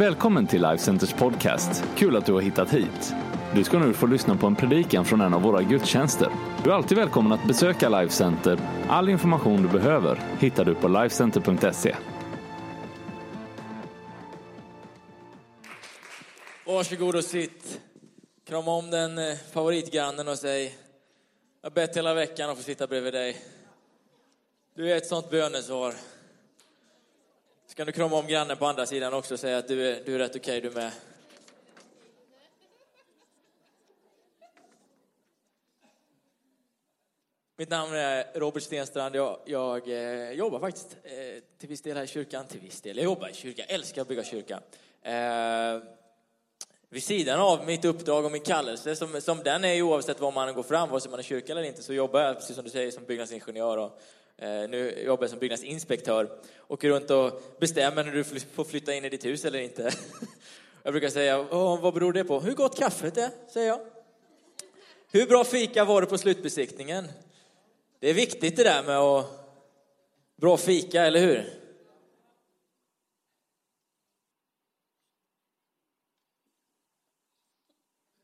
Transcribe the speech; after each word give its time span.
Välkommen 0.00 0.46
till 0.46 0.62
Life 0.62 0.78
Centers 0.78 1.12
podcast. 1.12 1.84
Kul 1.96 2.16
att 2.16 2.26
du 2.26 2.32
har 2.32 2.40
hittat 2.40 2.74
hit. 2.74 3.14
Du 3.54 3.64
ska 3.64 3.78
nu 3.78 3.92
få 3.92 4.06
lyssna 4.06 4.36
på 4.36 4.46
en 4.46 4.56
predikan 4.56 5.04
från 5.04 5.20
en 5.20 5.34
av 5.34 5.42
våra 5.42 5.62
gudstjänster. 5.62 6.28
Du 6.64 6.70
är 6.70 6.74
alltid 6.74 6.98
välkommen 6.98 7.32
att 7.32 7.46
besöka 7.46 7.88
Life 7.88 8.14
Center. 8.14 8.58
All 8.88 9.08
information 9.08 9.62
du 9.62 9.68
behöver 9.68 10.22
hittar 10.38 10.64
du 10.64 10.74
på 10.74 10.88
lifecenter.se. 10.88 11.96
Varsågod 16.66 17.16
och 17.16 17.24
sitt. 17.24 17.80
Krama 18.46 18.70
om 18.70 18.90
den 18.90 19.18
eh, 19.18 19.36
favoritgrannen 19.52 20.28
och 20.28 20.38
säg, 20.38 20.64
jag 21.62 21.70
har 21.70 21.74
bett 21.74 21.96
hela 21.96 22.14
veckan 22.14 22.50
att 22.50 22.56
få 22.56 22.62
sitta 22.62 22.86
bredvid 22.86 23.12
dig. 23.12 23.36
Du 24.76 24.92
är 24.92 24.96
ett 24.96 25.06
sånt 25.06 25.30
bönesvar. 25.30 25.94
Ska 27.70 27.84
du 27.84 27.92
krama 27.92 28.16
om 28.16 28.26
grannen 28.26 28.56
på 28.56 28.66
andra 28.66 28.86
sidan 28.86 29.14
också 29.14 29.34
och 29.34 29.40
säga 29.40 29.58
att 29.58 29.68
du 29.68 29.88
är, 29.88 30.02
du 30.04 30.14
är 30.14 30.18
rätt 30.18 30.36
okej 30.36 30.60
du 30.60 30.70
med. 30.70 30.92
Mitt 37.56 37.70
namn 37.70 37.94
är 37.94 38.38
Robert 38.38 38.62
Stenstrand. 38.62 39.14
Jag, 39.14 39.38
jag 39.44 39.88
eh, 39.88 40.30
jobbar 40.30 40.60
faktiskt 40.60 40.96
eh, 41.02 41.42
till 41.58 41.68
viss 41.68 41.82
del 41.82 41.96
här 41.96 42.04
i 42.04 42.06
kyrkan. 42.06 42.46
Till 42.46 42.60
viss 42.60 42.80
del. 42.80 42.96
Jag 42.96 43.04
jobbar 43.04 43.28
i 43.28 43.34
kyrkan. 43.34 43.64
Jag 43.68 43.74
älskar 43.74 44.02
att 44.02 44.08
bygga 44.08 44.24
kyrka. 44.24 44.60
Eh, 45.02 45.82
vid 46.88 47.02
sidan 47.02 47.40
av 47.40 47.66
mitt 47.66 47.84
uppdrag 47.84 48.24
och 48.24 48.32
min 48.32 48.42
kallelse, 48.42 48.96
som, 48.96 49.20
som 49.20 49.42
den 49.42 49.64
är 49.64 49.82
oavsett 49.82 50.20
var 50.20 50.32
man 50.32 50.54
går 50.54 50.62
fram, 50.62 50.88
vare 50.88 51.00
sig 51.00 51.10
man 51.10 51.20
är 51.20 51.24
kyrka 51.24 51.52
eller 51.52 51.62
inte, 51.62 51.82
så 51.82 51.92
jobbar 51.92 52.20
jag, 52.20 52.36
precis 52.36 52.56
som 52.56 52.64
du 52.64 52.70
säger, 52.70 52.90
som 52.90 53.04
byggnadsingenjör 53.04 53.76
och 53.76 54.00
Eh, 54.40 54.68
nu 54.68 55.02
jobbar 55.06 55.24
jag 55.24 55.30
som 55.30 55.38
byggnadsinspektör. 55.38 56.38
Åker 56.68 56.88
runt 56.88 57.10
och 57.10 57.42
bestämmer 57.58 58.04
när 58.04 58.12
du 58.12 58.24
får 58.24 58.64
flytta 58.64 58.94
in 58.94 59.04
i 59.04 59.08
ditt 59.08 59.24
hus 59.24 59.44
eller 59.44 59.58
inte. 59.58 59.90
Jag 60.82 60.92
brukar 60.92 61.08
säga, 61.08 61.42
vad 61.42 61.94
beror 61.94 62.12
det 62.12 62.24
på? 62.24 62.40
Hur 62.40 62.54
gott 62.54 62.78
kaffet 62.78 63.16
är, 63.16 63.30
säger 63.52 63.68
jag. 63.68 63.80
Hur 65.10 65.26
bra 65.26 65.44
fika 65.44 65.84
var 65.84 66.00
det 66.00 66.06
på 66.06 66.18
slutbesiktningen? 66.18 67.08
Det 67.98 68.10
är 68.10 68.14
viktigt 68.14 68.56
det 68.56 68.64
där 68.64 68.82
med 68.82 68.98
att 68.98 69.26
bra 70.36 70.56
fika, 70.56 71.06
eller 71.06 71.20
hur? 71.20 71.60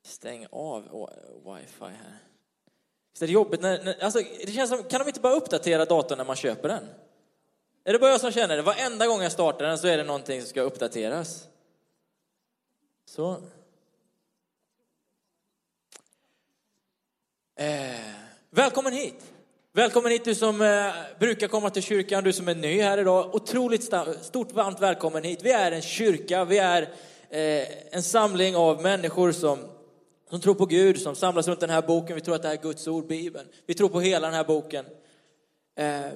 Stäng 0.03 0.47
av 0.51 1.09
wifi 1.45 1.81
här. 1.81 2.26
Visst 3.17 3.23
är 3.23 3.27
det 3.27 3.33
jobbigt 3.33 3.61
när, 3.61 3.85
när, 3.85 4.05
alltså, 4.05 4.21
det 4.47 4.53
känns 4.53 4.71
som, 4.71 4.83
kan 4.83 5.01
de 5.01 5.09
inte 5.09 5.21
bara 5.21 5.35
uppdatera 5.35 5.85
datorn 5.85 6.19
när 6.19 6.25
man 6.25 6.37
köper 6.37 6.69
den? 6.69 6.85
Är 7.85 7.93
det 7.93 7.99
bara 7.99 8.11
jag 8.11 8.21
som 8.21 8.33
känner 8.33 8.57
det? 8.57 8.63
Varenda 8.63 9.07
gång 9.07 9.23
jag 9.23 9.33
startar 9.33 9.67
den 9.67 9.79
så 9.79 9.87
är 9.87 9.97
det 9.97 10.05
någonting 10.05 10.41
som 10.41 10.49
ska 10.49 10.61
uppdateras. 10.61 11.47
Så. 13.05 13.37
Eh, 17.57 17.67
välkommen 18.51 18.93
hit! 18.93 19.33
Välkommen 19.73 20.13
hit 20.13 20.25
du 20.25 20.35
som 20.35 20.61
eh, 20.61 20.93
brukar 21.19 21.49
komma 21.49 21.71
till 21.71 21.83
kyrkan, 21.83 22.25
du 22.25 22.33
som 22.33 22.49
är 22.49 22.55
ny 22.55 22.81
här 22.81 22.99
idag. 22.99 23.35
Otroligt 23.35 23.93
stort 24.23 24.53
varmt 24.53 24.81
välkommen 24.81 25.25
hit. 25.25 25.41
Vi 25.43 25.53
är 25.53 25.73
en 25.73 25.83
kyrka, 25.83 26.45
vi 26.45 26.59
är 26.59 26.83
eh, 27.31 27.69
en 27.91 28.03
samling 28.03 28.57
av 28.57 28.83
människor 28.83 29.33
som 29.33 29.76
som 30.31 30.41
tror 30.41 30.55
på 30.55 30.67
Gud, 30.67 31.01
som 31.01 31.15
samlas 31.15 31.49
runt 31.49 31.61
den 31.61 31.71
här 31.71 31.83
boken. 31.83 32.15
Vi 32.15 32.23
tror 32.23 32.35
att 32.35 32.43
det 32.43 32.49
här 32.49 32.57
är 32.57 32.63
Guds 32.63 32.89
ord, 32.89 33.07
Bibeln. 33.07 33.49
Vi 33.67 33.75
tror 33.75 33.89
på 33.89 34.01
hela 34.01 34.27
den 34.27 34.35
här 34.35 34.45
boken. 34.45 34.85
Eh, 35.77 36.07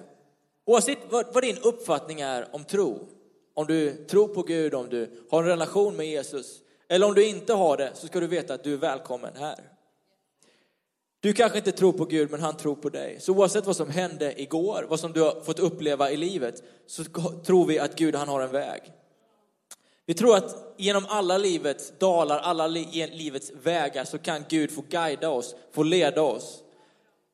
oavsett 0.66 0.98
vad, 1.11 1.34
vad 1.34 1.42
din 1.42 1.58
uppfattning 1.58 2.20
är 2.20 2.48
om 2.55 2.64
tro, 2.64 3.08
om 3.55 3.66
du 3.66 4.05
tror 4.05 4.28
på 4.28 4.42
Gud, 4.42 4.75
om 4.75 4.88
du 4.88 5.27
har 5.31 5.42
en 5.42 5.48
relation 5.48 5.97
med 5.97 6.06
Jesus, 6.06 6.61
eller 6.88 7.06
om 7.06 7.14
du 7.14 7.27
inte 7.27 7.53
har 7.53 7.77
det, 7.77 7.91
så 7.94 8.06
ska 8.06 8.20
du 8.20 8.27
veta 8.27 8.55
att 8.55 8.64
du 8.64 8.72
är 8.72 8.78
välkommen 8.78 9.33
här. 9.36 9.70
Du 11.20 11.32
kanske 11.32 11.59
inte 11.59 11.72
tror 11.72 11.93
på 11.93 12.04
Gud, 12.04 12.31
men 12.31 12.41
han 12.41 12.56
tror 12.56 12.75
på 12.75 12.88
dig. 12.88 13.16
Så 13.20 13.32
oavsett 13.32 13.66
vad 13.66 13.76
som 13.76 13.91
hände 13.91 14.43
igår, 14.43 14.87
vad 14.88 15.00
som 15.00 15.12
du 15.12 15.22
har 15.22 15.41
fått 15.41 15.59
uppleva 15.59 16.10
i 16.10 16.16
livet, 16.16 16.62
så 16.87 17.04
tror 17.47 17.66
vi 17.66 17.78
att 17.78 17.97
Gud, 17.97 18.15
han 18.15 18.28
har 18.28 18.41
en 18.41 18.50
väg. 18.50 18.82
Vi 20.10 20.15
tror 20.15 20.37
att 20.37 20.75
genom 20.76 21.06
alla 21.09 21.38
livets 21.38 21.93
dalar, 21.98 22.38
alla 22.38 22.66
livets 22.66 23.53
vägar 23.62 24.04
så 24.04 24.19
kan 24.19 24.44
Gud 24.48 24.71
få 24.71 24.84
guida 24.88 25.31
oss, 25.31 25.54
få 25.72 25.82
leda 25.82 26.22
oss. 26.22 26.59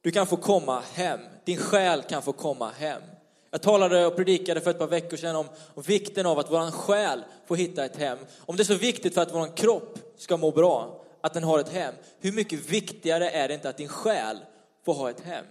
Du 0.02 0.10
kan 0.10 0.26
få 0.26 0.36
komma 0.36 0.82
hem. 0.92 1.20
Din 1.44 1.56
själ 1.56 2.02
kan 2.02 2.22
få 2.22 2.32
komma 2.32 2.70
hem. 2.70 3.02
Jag 3.50 3.62
talade 3.62 4.06
och 4.06 4.16
predikade 4.16 4.60
för 4.60 4.70
ett 4.70 4.78
par 4.78 4.86
veckor 4.86 5.16
sedan 5.16 5.36
om, 5.36 5.46
om 5.74 5.82
vikten 5.82 6.26
av 6.26 6.38
att 6.38 6.50
vår 6.50 6.70
själ 6.70 7.24
får 7.46 7.56
hitta 7.56 7.84
ett 7.84 7.96
hem. 7.96 8.18
Om 8.38 8.56
det 8.56 8.62
är 8.62 8.64
så 8.64 8.74
viktigt 8.74 9.14
för 9.14 9.22
att 9.22 9.34
vår 9.34 9.56
kropp 9.56 9.98
ska 10.16 10.36
må 10.36 10.50
bra, 10.50 11.04
att 11.20 11.34
den 11.34 11.44
har 11.44 11.58
ett 11.58 11.72
hem. 11.72 11.94
Hur 12.20 12.32
mycket 12.32 12.70
viktigare 12.70 13.30
är 13.30 13.48
det 13.48 13.54
inte 13.54 13.68
att 13.68 13.76
din 13.76 13.88
själ 13.88 14.38
får 14.84 14.94
ha 14.94 15.10
ett 15.10 15.20
hem? 15.20 15.44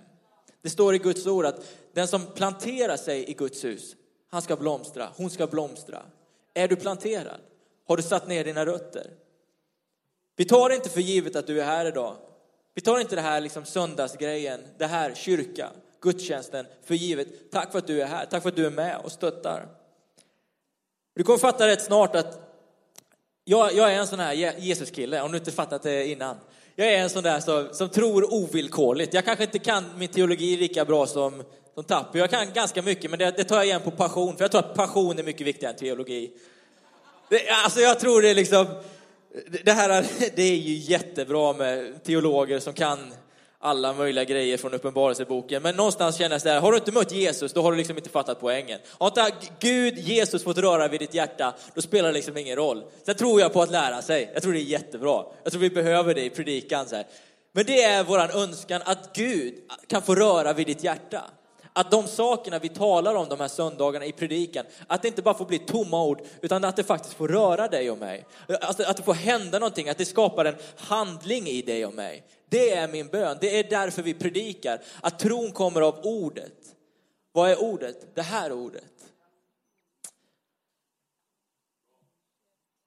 Det 0.62 0.70
står 0.70 0.96
i 0.96 0.98
Guds 0.98 1.28
ord 1.28 1.46
att 1.46 1.66
den 1.94 2.08
som 2.08 2.26
planterar 2.26 2.98
sig 2.98 3.30
i 3.30 3.34
Guds 3.34 3.64
hus, 3.64 3.96
han 4.32 4.42
ska 4.42 4.56
blomstra, 4.56 5.10
hon 5.16 5.30
ska 5.30 5.48
blomstra. 5.48 6.02
Är 6.58 6.68
du 6.68 6.76
planterad? 6.76 7.42
Har 7.88 7.98
du 7.98 8.04
satt 8.04 8.28
ner 8.28 8.44
dina 8.44 8.66
rötter? 8.66 9.12
Vi 10.36 10.46
tar 10.46 10.70
inte 10.70 10.90
för 10.90 11.02
givet 11.02 11.36
att 11.36 11.48
du 11.48 11.62
är 11.62 11.66
här 11.66 11.86
idag. 11.86 12.16
Vi 12.74 12.82
tar 12.82 13.00
inte 13.00 13.16
det 13.16 13.22
här 13.22 13.42
liksom 13.42 13.66
söndagsgrejen, 13.66 14.62
det 14.78 14.86
här 14.86 15.14
kyrka, 15.14 15.70
gudstjänsten 16.02 16.66
för 16.84 16.96
givet. 16.96 17.52
Tack 17.52 17.72
för 17.72 17.80
att 17.80 17.88
du 17.88 18.02
är 18.02 18.06
här, 18.06 18.26
tack 18.26 18.42
för 18.42 18.50
att 18.50 18.56
du 18.56 18.66
är 18.66 18.72
med 18.72 18.98
och 19.04 19.12
stöttar. 19.12 19.68
Du 21.14 21.24
kommer 21.24 21.40
fatta 21.40 21.68
rätt 21.68 21.82
snart 21.82 22.16
att 22.16 22.40
jag, 23.44 23.74
jag 23.74 23.94
är 23.94 24.00
en 24.00 24.08
sån 24.08 24.20
här 24.20 24.34
Jesuskille, 24.60 25.22
om 25.22 25.32
du 25.32 25.38
inte 25.38 25.52
fattat 25.52 25.84
det 25.84 26.08
innan. 26.08 26.38
Jag 26.78 26.94
är 26.94 26.98
en 26.98 27.10
sån 27.10 27.24
där 27.24 27.40
som, 27.40 27.68
som 27.72 27.90
tror 27.90 28.34
ovillkorligt. 28.34 29.14
Jag 29.14 29.26
kanske 29.26 29.44
inte 29.44 29.60
kan 29.60 29.86
min 29.98 30.08
teologi 30.08 30.58
lika 30.58 30.86
bra 30.86 31.08
som, 31.08 31.44
som 31.74 31.84
Tapper. 31.84 32.20
Jag 32.20 32.30
kan 32.30 32.54
ganska 32.54 32.82
mycket, 32.82 33.10
men 33.12 33.20
det, 33.20 33.32
det, 33.38 33.44
tar 33.44 33.56
jag 33.56 33.66
igen 33.66 33.82
på 33.84 33.92
passion. 33.92 34.38
För 34.38 34.44
jag 34.44 34.52
tror 34.52 34.60
att 34.60 34.76
passion 34.76 35.20
är 35.20 35.24
mycket 35.24 35.48
viktigare 35.48 35.74
än 35.74 35.80
teologi. 35.80 36.32
Det, 37.30 37.50
alltså 37.50 37.80
jag 37.80 38.00
tror 38.00 38.22
det 38.22 38.30
är 38.30 38.36
liksom, 38.36 38.66
det 39.64 39.72
här 39.72 40.06
det 40.36 40.44
är 40.44 40.56
ju 40.56 40.74
jättebra 40.74 41.54
med 41.54 42.04
teologer 42.04 42.60
som 42.60 42.74
kan 42.74 43.14
alla 43.66 43.94
möjliga 43.94 44.24
grejer 44.24 44.58
från 44.58 44.74
Uppenbarelseboken. 44.74 45.64
Men 45.64 45.76
någonstans 45.76 46.18
känner 46.18 46.42
jag 46.44 46.52
här, 46.52 46.60
har 46.60 46.72
du 46.72 46.78
inte 46.78 46.92
mött 46.92 47.12
Jesus, 47.12 47.54
då 47.54 47.62
har 47.62 47.72
du 47.72 47.78
liksom 47.78 47.98
inte 47.98 48.10
fattat 48.10 48.40
poängen. 48.40 48.80
Har 48.88 49.08
inte 49.08 49.32
Gud, 49.60 49.98
Jesus 49.98 50.44
fått 50.44 50.58
röra 50.58 50.88
vid 50.88 51.00
ditt 51.00 51.14
hjärta, 51.14 51.54
då 51.74 51.82
spelar 51.82 52.08
det 52.10 52.14
liksom 52.14 52.38
ingen 52.38 52.56
roll. 52.56 52.84
Sen 53.06 53.16
tror 53.16 53.42
jag 53.42 53.54
på 53.54 53.62
att 53.62 53.72
lära 53.72 54.02
sig. 54.02 54.32
Jag 54.34 54.44
tror 54.44 54.54
det 54.54 54.60
är 54.60 54.62
jättebra. 54.62 55.24
Jag 55.44 55.52
tror 55.52 55.62
vi 55.62 55.70
behöver 55.70 56.14
det 56.14 56.26
i 56.26 56.30
predikan. 56.30 56.88
Så 56.88 56.96
här. 56.96 57.06
Men 57.52 57.66
det 57.66 57.84
är 57.84 58.04
våran 58.04 58.32
önskan 58.32 58.82
att 58.86 59.16
Gud 59.16 59.54
kan 59.88 60.02
få 60.02 60.16
röra 60.16 60.54
vid 60.54 60.68
ditt 60.68 60.84
hjärta. 60.84 61.22
Att 61.74 61.92
de 61.92 62.08
sakerna 62.08 62.60
vi 62.60 62.70
talar 62.70 63.16
om 63.16 63.30
de 63.30 63.40
här 63.40 63.48
söndagarna 63.48 64.06
i 64.06 64.12
predikan, 64.12 64.66
att 64.88 65.02
det 65.02 65.08
inte 65.08 65.22
bara 65.22 65.36
får 65.36 65.46
bli 65.46 65.60
tomma 65.60 66.04
ord, 66.04 66.22
utan 66.42 66.64
att 66.64 66.76
det 66.76 66.84
faktiskt 66.84 67.14
får 67.14 67.28
röra 67.28 67.68
dig 67.68 67.92
och 67.92 67.98
mig. 67.98 68.26
Alltså, 68.62 68.84
att 68.84 68.98
det 68.98 69.04
får 69.04 69.14
hända 69.14 69.60
någonting, 69.60 69.90
att 69.90 69.98
det 69.98 70.06
skapar 70.06 70.46
en 70.46 70.56
handling 70.78 71.48
i 71.48 71.62
dig 71.62 71.86
och 71.86 71.94
mig. 71.94 72.24
Det 72.50 72.72
är 72.72 72.88
min 72.88 73.08
bön. 73.08 73.38
Det 73.42 73.60
är 73.60 73.70
därför 73.70 74.02
vi 74.02 74.14
predikar. 74.14 74.82
Att 75.02 75.20
tron 75.20 75.52
kommer 75.52 75.82
av 75.82 76.00
ordet. 76.04 76.76
Vad 77.32 77.52
är 77.52 77.60
ordet? 77.64 78.16
Det 78.16 78.22
här 78.22 78.52
ordet. 78.52 78.84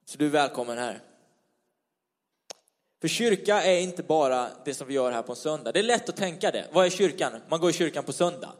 Så 0.05 0.19
du 0.19 0.27
är 0.27 0.31
välkommen 0.31 0.79
här. 0.79 1.01
För 3.01 3.09
kyrka 3.09 3.63
är 3.63 3.81
inte 3.81 4.03
bara 4.03 4.51
det 4.65 4.75
som 4.75 4.87
vi 4.87 4.95
gör 4.95 5.13
här 5.13 5.23
på 5.23 5.33
en 5.33 5.37
söndag. 5.37 5.73
Det 5.73 5.79
är 5.79 5.83
lätt 5.83 6.09
att 6.09 6.17
tänka 6.17 6.51
det. 6.51 6.69
Vad 6.73 6.87
är 6.87 6.91
kyrkan? 6.91 7.33
Man 7.49 7.61
går 7.61 7.71
i 7.71 7.73
kyrkan 7.73 8.05
på 8.05 8.13
söndag. 8.13 8.53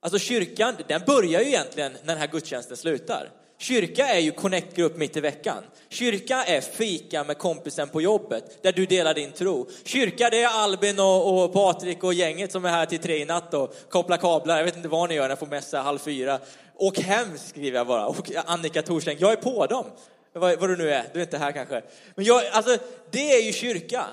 Alltså 0.00 0.18
kyrkan, 0.18 0.76
den 0.88 1.02
börjar 1.06 1.40
ju 1.40 1.46
egentligen 1.46 1.92
när 1.92 2.06
den 2.06 2.18
här 2.18 2.26
gudstjänsten 2.26 2.76
slutar. 2.76 3.30
Kyrka 3.60 4.08
är 4.08 4.18
ju 4.18 4.32
connect-grupp 4.32 4.96
mitt 4.96 5.16
i 5.16 5.20
veckan. 5.20 5.64
Kyrka 5.88 6.44
är 6.44 6.60
fika 6.60 7.24
med 7.24 7.38
kompisen 7.38 7.88
på 7.88 8.00
jobbet, 8.00 8.62
där 8.62 8.72
du 8.72 8.86
delar 8.86 9.14
din 9.14 9.32
tro. 9.32 9.66
Kyrka, 9.84 10.30
det 10.30 10.42
är 10.42 10.48
Albin 10.48 11.00
och, 11.00 11.44
och 11.44 11.52
Patrik 11.52 12.04
och 12.04 12.14
gänget 12.14 12.52
som 12.52 12.64
är 12.64 12.68
här 12.68 12.86
till 12.86 12.98
tre 12.98 13.16
i 13.16 13.24
natt 13.24 13.54
och 13.54 13.74
kopplar 13.88 14.16
kablar. 14.16 14.56
Jag 14.56 14.64
vet 14.64 14.76
inte 14.76 14.88
vad 14.88 15.08
ni 15.08 15.14
gör 15.14 15.22
när 15.22 15.28
jag 15.28 15.38
får 15.38 15.46
mässa 15.46 15.80
halv 15.80 15.98
fyra. 15.98 16.38
Åk 16.74 16.98
hem, 16.98 17.38
skriver 17.38 17.78
jag 17.78 17.86
bara. 17.86 18.06
Och 18.06 18.30
Annika 18.46 18.82
Thorsäng, 18.82 19.16
jag 19.20 19.32
är 19.32 19.36
på 19.36 19.66
dem. 19.66 19.84
Vad, 20.32 20.60
vad 20.60 20.70
du 20.70 20.76
nu 20.76 20.90
är, 20.90 21.04
du 21.12 21.18
är 21.18 21.22
inte 21.22 21.38
här 21.38 21.52
kanske. 21.52 21.82
Men 22.14 22.24
jag, 22.24 22.46
alltså, 22.46 22.76
det 23.10 23.32
är 23.32 23.42
ju 23.42 23.52
kyrka. 23.52 24.06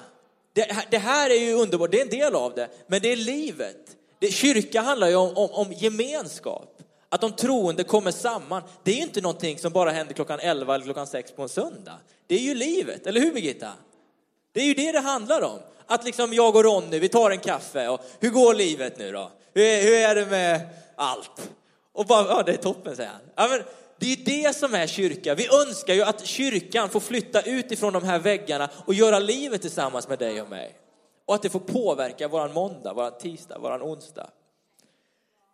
Det, 0.53 0.75
det 0.89 0.97
här 0.97 1.29
är 1.29 1.39
ju 1.39 1.53
underbart, 1.53 1.91
det 1.91 1.99
är 1.99 2.03
en 2.05 2.19
del 2.19 2.35
av 2.35 2.53
det. 2.55 2.69
Men 2.87 3.01
det 3.01 3.11
är 3.11 3.15
livet. 3.15 3.77
Det, 4.19 4.31
kyrka 4.31 4.81
handlar 4.81 5.07
ju 5.07 5.15
om, 5.15 5.37
om, 5.37 5.49
om 5.51 5.73
gemenskap. 5.73 6.74
Att 7.09 7.21
de 7.21 7.31
troende 7.31 7.83
kommer 7.83 8.11
samman, 8.11 8.61
det 8.83 8.91
är 8.91 8.95
ju 8.95 9.01
inte 9.01 9.21
någonting 9.21 9.59
som 9.59 9.71
bara 9.71 9.91
händer 9.91 10.13
klockan 10.13 10.39
11 10.39 10.75
eller 10.75 10.85
klockan 10.85 11.07
6 11.07 11.31
på 11.31 11.41
en 11.41 11.49
söndag. 11.49 11.97
Det 12.27 12.35
är 12.35 12.39
ju 12.39 12.55
livet, 12.55 13.07
eller 13.07 13.21
hur 13.21 13.33
Birgitta? 13.33 13.71
Det 14.51 14.61
är 14.61 14.65
ju 14.65 14.73
det 14.73 14.91
det 14.91 14.99
handlar 14.99 15.41
om. 15.41 15.59
Att 15.85 16.05
liksom 16.05 16.33
jag 16.33 16.55
och 16.55 16.63
Ronny, 16.63 16.99
vi 16.99 17.09
tar 17.09 17.31
en 17.31 17.39
kaffe 17.39 17.87
och 17.87 18.01
hur 18.19 18.29
går 18.29 18.53
livet 18.53 18.99
nu 18.99 19.11
då? 19.11 19.31
Hur 19.53 19.63
är, 19.63 19.83
hur 19.83 19.93
är 19.93 20.15
det 20.15 20.25
med 20.25 20.61
allt? 20.95 21.49
Och 21.93 22.05
bara, 22.05 22.27
ja 22.27 22.43
det 22.43 22.51
är 22.51 22.57
toppen 22.57 22.95
säger 22.95 23.09
han. 23.09 23.21
Ja, 23.35 23.47
men 23.47 23.61
Det 23.99 24.13
är 24.13 24.17
det 24.25 24.55
som 24.55 24.73
är 24.73 24.87
kyrka. 24.87 25.35
Vi 25.35 25.47
önskar 25.47 25.93
ju 25.93 26.03
att 26.03 26.25
kyrkan 26.25 26.89
får 26.89 26.99
flytta 26.99 27.41
ut 27.41 27.71
ifrån 27.71 27.93
de 27.93 28.03
här 28.03 28.19
väggarna 28.19 28.69
och 28.85 28.93
göra 28.93 29.19
livet 29.19 29.61
tillsammans 29.61 30.07
med 30.07 30.19
dig 30.19 30.41
och 30.41 30.49
mig. 30.49 30.75
Och 31.25 31.35
att 31.35 31.41
det 31.41 31.49
får 31.49 31.59
påverka 31.59 32.27
våran 32.27 32.53
måndag, 32.53 32.93
våran 32.93 33.17
tisdag, 33.19 33.57
våran 33.59 33.81
onsdag. 33.81 34.29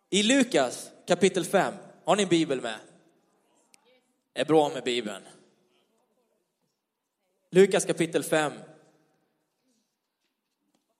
I 0.10 0.24
Lukas 0.24 0.90
kapitel 1.08 1.46
5, 1.46 1.74
har 2.06 2.16
ni 2.16 2.24
en 2.24 2.30
bibel 2.30 2.62
med? 2.62 2.80
Det 4.34 4.42
är 4.42 4.46
bra 4.46 4.70
med 4.70 4.84
bibeln. 4.84 5.24
Lukas 7.50 7.86
kapitel 7.86 8.24
5. 8.24 8.54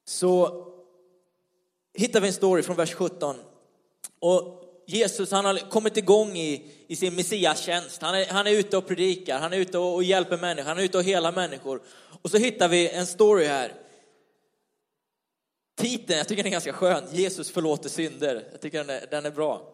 Så 0.06 0.66
hittar 1.94 2.22
vi 2.22 2.28
en 2.28 2.34
story 2.34 2.64
från 2.64 2.76
vers 2.76 2.94
17. 2.94 3.36
Och 4.20 4.62
Jesus 4.88 5.32
han 5.32 5.46
har 5.46 5.58
kommit 5.58 5.98
igång 5.98 6.38
i, 6.38 6.72
i 6.88 6.96
sin 6.96 7.16
messiastjänst. 7.16 8.02
Han 8.02 8.16
är, 8.16 8.26
han 8.26 8.48
är 8.48 8.52
ute 8.52 8.78
och 8.78 8.88
predikar, 8.88 9.40
han 9.40 9.54
är 9.54 9.58
ute 9.58 9.78
och, 9.78 9.96
och 9.96 10.04
hjälper 10.04 10.38
människor, 10.38 10.68
han 10.68 10.80
är 10.80 10.84
ute 10.84 10.98
och 10.98 11.04
hela 11.04 11.32
människor. 11.32 11.82
Och 12.22 12.32
så 12.32 12.38
hittar 12.38 12.68
vi 12.68 12.90
en 12.90 13.06
story 13.08 13.46
här. 13.46 13.74
Titeln, 15.76 16.18
jag 16.18 16.28
tycker 16.28 16.44
den 16.44 16.50
är 16.50 16.52
ganska 16.52 16.74
skön, 16.74 17.04
Jesus 17.12 17.52
förlåter 17.52 17.90
synder. 17.90 18.48
Jag 18.52 18.62
tycker 18.62 18.78
den 18.78 18.90
är, 18.90 19.08
den 19.12 19.26
är 19.26 19.32
bra. 19.32 19.74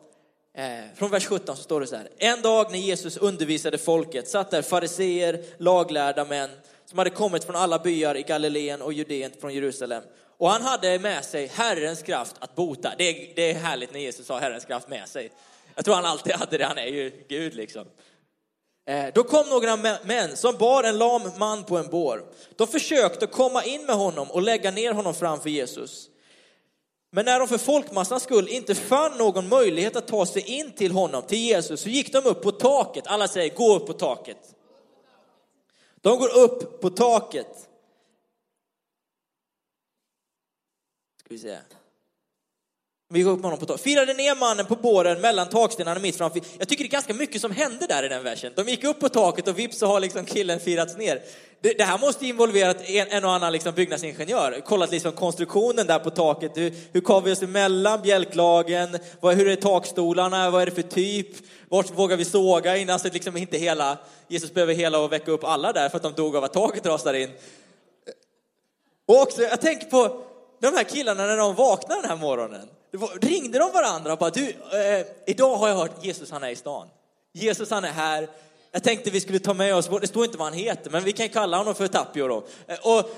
Eh, 0.58 0.84
från 0.96 1.12
vers 1.12 1.26
17 1.26 1.56
så 1.56 1.64
står 1.64 1.82
det 1.82 1.88
så 1.88 1.96
här. 1.96 2.10
En 2.18 2.42
dag 2.42 2.72
när 2.72 2.80
Jesus 2.80 3.18
undervisade 3.18 3.78
folket 3.78 4.28
satt 4.28 4.52
där 4.52 4.62
fariseer, 4.62 5.44
laglärda 5.58 6.26
män 6.26 6.50
som 6.86 6.98
hade 6.98 7.10
kommit 7.10 7.44
från 7.44 7.56
alla 7.56 7.80
byar 7.80 8.18
i 8.18 8.22
Galileen 8.22 8.82
och 8.82 8.94
Judeen 8.94 9.32
från 9.42 9.54
Jerusalem. 9.54 10.04
Och 10.38 10.50
han 10.50 10.62
hade 10.62 11.00
med 11.00 11.26
sig 11.26 11.48
Herrens 11.48 12.02
kraft 12.02 12.36
att 12.40 12.56
bota. 12.56 12.94
Det 12.98 13.04
är, 13.04 13.36
det 13.36 13.52
är 13.52 13.54
härligt 13.54 13.94
när 13.94 14.00
Jesus 14.00 14.30
har 14.30 14.40
Herrens 14.40 14.66
kraft 14.66 14.88
med 14.88 15.08
sig. 15.08 15.32
Jag 15.76 15.86
tror 15.86 15.96
han 15.96 16.06
alltid 16.06 16.34
hade 16.34 16.58
det, 16.58 16.66
han 16.66 16.78
är 16.78 16.88
ju 16.88 17.26
Gud 17.30 17.56
liksom. 17.56 17.86
Eh, 18.88 19.06
då 19.14 19.24
kom 19.24 19.50
några 19.50 19.78
män 20.04 20.38
som 20.38 20.58
bar 20.58 20.84
en 20.84 20.98
lam 20.98 21.32
man 21.38 21.64
på 21.64 21.78
en 21.78 21.90
bår. 21.90 22.26
De 22.56 22.68
försökte 22.68 23.28
komma 23.28 23.64
in 23.64 23.86
med 23.86 23.96
honom 23.96 24.32
och 24.32 24.42
lägga 24.42 24.72
ner 24.72 24.94
honom 24.94 25.14
framför 25.14 25.50
Jesus. 25.50 26.10
Men 27.10 27.26
när 27.26 27.40
de 27.40 27.48
för 27.48 27.58
folkmassans 27.58 28.24
skull 28.24 28.48
inte 28.48 28.76
fann 28.76 29.18
någon 29.18 29.50
möjlighet 29.50 29.96
att 29.96 30.08
ta 30.08 30.26
sig 30.26 30.42
in 30.42 30.72
till 30.72 30.92
honom, 30.92 31.22
till 31.22 31.38
Jesus, 31.38 31.82
så 31.82 31.90
gick 31.90 32.14
de 32.14 32.26
upp 32.26 32.42
på 32.42 32.52
taket. 32.52 33.08
Alla 33.08 33.28
säger 33.28 33.56
gå 33.56 33.76
upp 33.76 33.88
på 33.88 33.94
taket. 33.94 34.56
De 35.96 36.20
går 36.20 36.38
upp 36.38 36.82
på 36.82 36.90
taket. 36.90 37.70
Ska 41.20 41.30
vi 41.30 41.38
se. 41.38 41.58
Vi 43.10 43.22
går 43.22 43.32
upp 43.32 43.38
med 43.38 43.44
honom 43.44 43.60
på 43.60 43.66
taket. 43.66 43.84
Firade 43.84 44.14
ner 44.14 44.36
mannen 44.36 44.66
på 44.66 44.76
båren 44.76 45.22
mellan 45.22 45.50
takstenarna 45.50 46.00
mitt 46.00 46.16
framför. 46.16 46.42
Jag 46.60 46.68
tycker 46.68 46.84
det 46.84 46.88
är 46.88 46.92
ganska 46.92 47.14
mycket 47.14 47.42
som 47.42 47.52
hände 47.52 47.88
där 47.88 48.04
i 48.04 48.08
den 48.08 48.24
versen. 48.24 48.54
De 48.56 48.68
gick 48.68 48.84
upp 48.84 49.00
på 49.00 49.10
taket 49.10 49.48
och 49.48 49.60
vips 49.60 49.78
så 49.78 49.88
har 49.88 50.00
liksom 50.00 50.26
killen 50.26 50.60
firats 50.60 50.98
ner. 50.98 51.22
Det, 51.62 51.78
det 51.78 51.84
här 51.84 51.98
måste 51.98 52.26
involverat 52.26 52.90
en, 52.90 53.08
en 53.08 53.26
och 53.26 53.32
annan 53.32 53.52
liksom 53.52 53.74
byggnadsingenjör. 53.74 54.62
Kollat 54.66 54.92
liksom 54.92 55.12
konstruktionen 55.12 55.88
där 55.88 56.00
på 56.00 56.10
taket. 56.10 56.58
Hur, 56.58 56.74
hur 56.92 57.02
kavar 57.02 57.22
vi 57.22 57.32
oss 57.32 57.42
emellan 57.42 58.02
bjälklagen? 58.02 58.98
Vad, 59.20 59.36
hur 59.36 59.48
är 59.48 59.56
takstolarna? 59.56 60.50
Vad 60.50 60.62
är 60.62 60.66
det 60.66 60.72
för 60.72 60.82
typ? 60.82 61.28
Vart 61.70 61.98
vågar 61.98 62.18
vi 62.18 62.26
såga 62.26 62.78
innan 62.78 62.88
så 62.88 62.94
alltså, 62.94 63.08
att 63.08 63.14
liksom 63.14 63.38
inte 63.38 63.58
hela, 63.58 63.98
Jesus 64.28 64.54
behöver 64.54 64.74
hela 64.74 65.00
och 65.00 65.12
väcka 65.12 65.32
upp 65.32 65.44
alla 65.44 65.74
där 65.74 65.90
för 65.90 65.98
att 65.98 66.04
de 66.04 66.14
dog 66.14 66.36
av 66.36 66.44
att 66.44 66.54
taket 66.54 66.86
rasade 66.86 67.22
in. 67.22 67.30
Och 69.08 69.22
också, 69.22 69.42
jag 69.42 69.62
tänker 69.62 69.88
på 69.88 70.22
de 70.62 70.68
här 70.68 70.84
killarna 70.84 71.26
när 71.26 71.38
de 71.38 71.56
vaknar 71.56 72.02
den 72.02 72.10
här 72.10 72.18
morgonen. 72.18 72.70
Ringde 73.22 73.60
de 73.60 73.72
varandra 73.72 74.14
och 74.14 74.20
bara, 74.20 74.30
du, 74.30 74.50
eh, 74.50 75.06
idag 75.26 75.56
har 75.56 75.68
jag 75.68 75.76
hört 75.76 76.06
Jesus 76.06 76.32
han 76.32 76.44
är 76.44 76.50
i 76.50 76.56
stan. 76.56 76.88
Jesus 77.34 77.70
han 77.70 77.84
är 77.84 77.92
här. 77.92 78.30
Jag 78.72 78.84
tänkte 78.84 79.10
vi 79.10 79.22
skulle 79.22 79.40
ta 79.40 79.54
med 79.54 79.76
oss, 79.76 79.90
det 80.02 80.08
står 80.08 80.26
inte 80.26 80.38
vad 80.38 80.48
han 80.48 80.58
heter, 80.58 80.90
men 80.90 81.04
vi 81.04 81.12
kan 81.12 81.30
kalla 81.30 81.58
honom 81.58 81.76
för 81.76 81.88
Tapio 81.88 82.28
då. 82.28 82.44
Eh, 82.68 82.80
och 82.82 83.10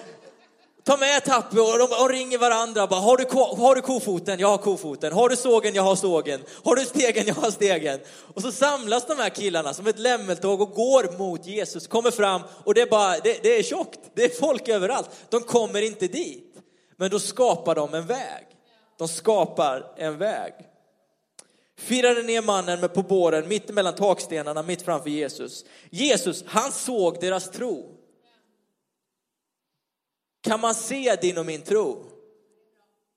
ta 0.84 0.98
med 0.98 1.26
Tapio 1.26 1.60
och 1.60 1.80
de 1.80 2.04
och 2.04 2.10
ringer 2.10 2.38
varandra 2.38 2.88
bara, 2.88 3.00
har 3.00 3.18
du, 3.18 3.26
har 3.64 3.76
du 3.76 3.82
kofoten? 3.82 4.40
Jag 4.40 4.48
har 4.48 4.58
kofoten. 4.58 5.14
Har 5.14 5.30
du 5.30 5.36
sågen? 5.36 5.76
Jag 5.76 5.84
har 5.84 5.96
sågen. 5.96 6.42
Har 6.64 6.76
du 6.76 6.86
stegen? 6.86 7.28
Jag 7.28 7.36
har 7.36 7.52
stegen. 7.52 8.00
Och 8.34 8.42
så 8.42 8.52
samlas 8.52 9.08
de 9.08 9.18
här 9.18 9.30
killarna 9.30 9.74
som 9.74 9.88
ett 9.88 10.00
lämmeltåg 10.00 10.62
och 10.62 10.72
går 10.72 11.18
mot 11.18 11.46
Jesus, 11.46 11.88
kommer 11.88 12.12
fram 12.12 12.42
och 12.64 12.74
det 12.74 12.82
är 12.82 12.90
bara, 12.90 13.18
det, 13.18 13.44
det 13.44 13.60
är 13.60 13.64
tjockt. 13.64 14.00
Det 14.14 14.24
är 14.24 14.40
folk 14.40 14.68
överallt. 14.68 15.10
De 15.30 15.42
kommer 15.42 15.82
inte 15.82 16.08
dit. 16.08 16.56
Men 16.98 17.10
då 17.10 17.20
skapar 17.20 17.76
de 17.76 17.94
en 17.94 18.06
väg. 18.06 18.46
De 19.00 19.08
skapar 19.08 19.94
en 19.98 20.18
väg. 20.18 20.54
Firade 21.78 22.24
ner 22.24 22.42
mannen 22.42 22.90
på 22.90 23.04
båren 23.04 23.48
mitt 23.48 23.70
mellan 23.70 23.96
takstenarna, 23.96 24.64
mitt 24.64 24.82
framför 24.82 25.10
Jesus. 25.10 25.66
Jesus, 25.90 26.44
han 26.48 26.72
såg 26.72 27.20
deras 27.20 27.52
tro. 27.52 27.96
Kan 30.42 30.60
man 30.60 30.76
se 30.76 31.16
din 31.22 31.38
och 31.38 31.46
min 31.46 31.62
tro? 31.62 32.06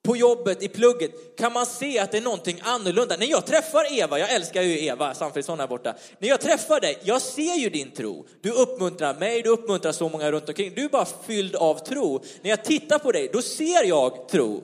På 0.05 0.17
jobbet, 0.17 0.63
i 0.63 0.69
plugget, 0.69 1.37
kan 1.37 1.53
man 1.53 1.67
se 1.67 1.99
att 1.99 2.13
det 2.13 2.19
är 2.19 2.23
någonting 2.23 2.61
annorlunda? 2.63 3.17
När 3.17 3.27
jag 3.27 3.47
träffar 3.47 3.99
Eva, 3.99 4.19
jag 4.19 4.33
älskar 4.33 4.63
ju 4.63 4.85
Eva 4.85 5.15
Sanfridsson 5.15 5.61
här 5.61 5.67
borta. 5.67 5.95
När 6.19 6.29
jag 6.29 6.41
träffar 6.41 6.81
dig, 6.81 6.99
jag 7.03 7.23
ser 7.23 7.55
ju 7.55 7.71
din 7.71 7.91
tro. 7.91 8.27
Du 8.41 8.51
uppmuntrar 8.51 9.15
mig, 9.15 9.43
du 9.43 9.51
uppmuntrar 9.51 9.93
så 9.93 10.09
många 10.09 10.33
runt 10.33 10.49
omkring. 10.49 10.73
Du 10.75 10.85
är 10.85 10.89
bara 10.89 11.07
fylld 11.27 11.57
av 11.57 11.75
tro. 11.79 12.23
När 12.43 12.51
jag 12.51 12.65
tittar 12.65 12.99
på 12.99 13.13
dig, 13.13 13.31
då 13.33 13.43
ser 13.43 13.85
jag 13.85 14.29
tro. 14.29 14.63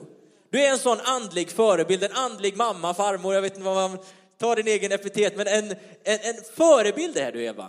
Du 0.49 0.61
är 0.61 0.69
en 0.69 0.79
sån 0.79 0.99
andlig 1.03 1.51
förebild, 1.51 2.03
en 2.03 2.11
andlig 2.11 2.57
mamma, 2.57 2.93
farmor, 2.93 3.33
jag 3.33 3.41
vet 3.41 3.53
inte 3.53 3.65
vad 3.65 3.91
man, 3.91 3.99
tar 4.39 4.55
din 4.55 4.67
egen 4.67 4.91
epitet, 4.91 5.37
men 5.37 5.47
en, 5.47 5.71
en, 6.03 6.19
en 6.21 6.35
förebild 6.55 7.17
är 7.17 7.31
du 7.31 7.43
Eva. 7.43 7.67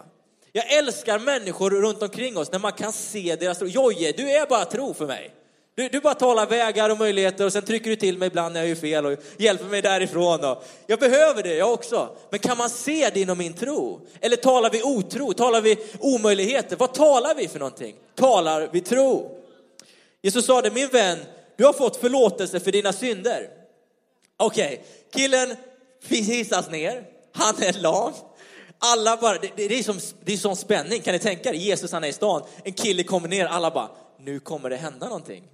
Jag 0.52 0.72
älskar 0.72 1.18
människor 1.18 1.70
runt 1.70 2.02
omkring 2.02 2.36
oss 2.36 2.52
när 2.52 2.58
man 2.58 2.72
kan 2.72 2.92
se 2.92 3.36
deras 3.36 3.58
tro. 3.58 3.68
Jojje, 3.68 4.12
du 4.12 4.30
är 4.30 4.46
bara 4.46 4.64
tro 4.64 4.94
för 4.94 5.06
mig. 5.06 5.34
Du, 5.74 5.88
du, 5.88 6.00
bara 6.00 6.14
talar 6.14 6.46
vägar 6.46 6.90
och 6.90 6.98
möjligheter 6.98 7.44
och 7.44 7.52
sen 7.52 7.62
trycker 7.62 7.90
du 7.90 7.96
till 7.96 8.18
mig 8.18 8.26
ibland 8.26 8.54
när 8.54 8.60
jag 8.60 8.68
gör 8.68 8.76
fel 8.76 9.06
och 9.06 9.18
hjälper 9.36 9.64
mig 9.64 9.82
därifrån. 9.82 10.44
Och 10.44 10.64
jag 10.86 10.98
behöver 10.98 11.42
det, 11.42 11.54
jag 11.54 11.72
också. 11.72 12.08
Men 12.30 12.40
kan 12.40 12.58
man 12.58 12.70
se 12.70 13.10
din 13.10 13.30
och 13.30 13.36
min 13.36 13.52
tro? 13.52 14.06
Eller 14.20 14.36
talar 14.36 14.70
vi 14.70 14.82
otro? 14.82 15.32
Talar 15.32 15.60
vi 15.60 15.78
omöjligheter? 15.98 16.76
Vad 16.76 16.94
talar 16.94 17.34
vi 17.34 17.48
för 17.48 17.58
någonting? 17.58 17.94
Talar 18.14 18.68
vi 18.72 18.80
tro? 18.80 19.38
Jesus 20.22 20.46
sa 20.46 20.62
det, 20.62 20.70
min 20.70 20.88
vän, 20.88 21.18
du 21.60 21.66
har 21.66 21.72
fått 21.72 21.96
förlåtelse 21.96 22.60
för 22.60 22.72
dina 22.72 22.92
synder. 22.92 23.50
Okej, 24.36 24.66
okay. 24.66 24.86
killen 25.12 25.56
hissas 26.08 26.70
ner, 26.70 27.06
han 27.32 27.62
är 27.62 27.72
lam. 27.72 28.12
Alla 28.78 29.16
bara, 29.16 29.38
det, 29.38 29.50
det, 29.56 29.78
är 29.78 29.82
som, 29.82 30.00
det 30.24 30.32
är 30.32 30.36
som 30.36 30.56
spänning, 30.56 31.00
kan 31.00 31.12
ni 31.12 31.18
tänka 31.18 31.48
er? 31.48 31.54
Jesus 31.54 31.92
han 31.92 32.04
är 32.04 32.08
i 32.08 32.12
stan, 32.12 32.42
en 32.64 32.72
kille 32.72 33.02
kommer 33.02 33.28
ner, 33.28 33.46
alla 33.46 33.70
bara, 33.70 33.90
nu 34.18 34.40
kommer 34.40 34.70
det 34.70 34.76
hända 34.76 35.06
någonting. 35.06 35.44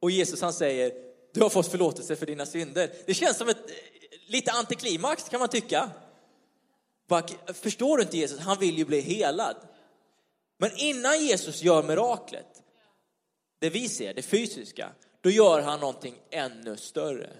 Och 0.00 0.10
Jesus 0.10 0.40
han 0.40 0.52
säger, 0.52 0.92
du 1.34 1.42
har 1.42 1.50
fått 1.50 1.70
förlåtelse 1.70 2.16
för 2.16 2.26
dina 2.26 2.46
synder. 2.46 2.90
Det 3.06 3.14
känns 3.14 3.36
som 3.36 3.48
ett 3.48 3.70
lite 4.26 4.52
antiklimax 4.52 5.28
kan 5.28 5.40
man 5.40 5.48
tycka. 5.48 5.90
Förstår 7.54 7.96
du 7.96 8.02
inte 8.02 8.16
Jesus? 8.16 8.38
Han 8.38 8.58
vill 8.58 8.78
ju 8.78 8.84
bli 8.84 9.00
helad. 9.00 9.56
Men 10.58 10.70
innan 10.76 11.26
Jesus 11.26 11.62
gör 11.62 11.82
miraklet, 11.82 12.62
det 13.58 13.70
vi 13.70 13.88
ser, 13.88 14.14
det 14.14 14.22
fysiska, 14.22 14.92
då 15.22 15.30
gör 15.30 15.62
han 15.62 15.80
någonting 15.80 16.14
ännu 16.30 16.76
större. 16.76 17.30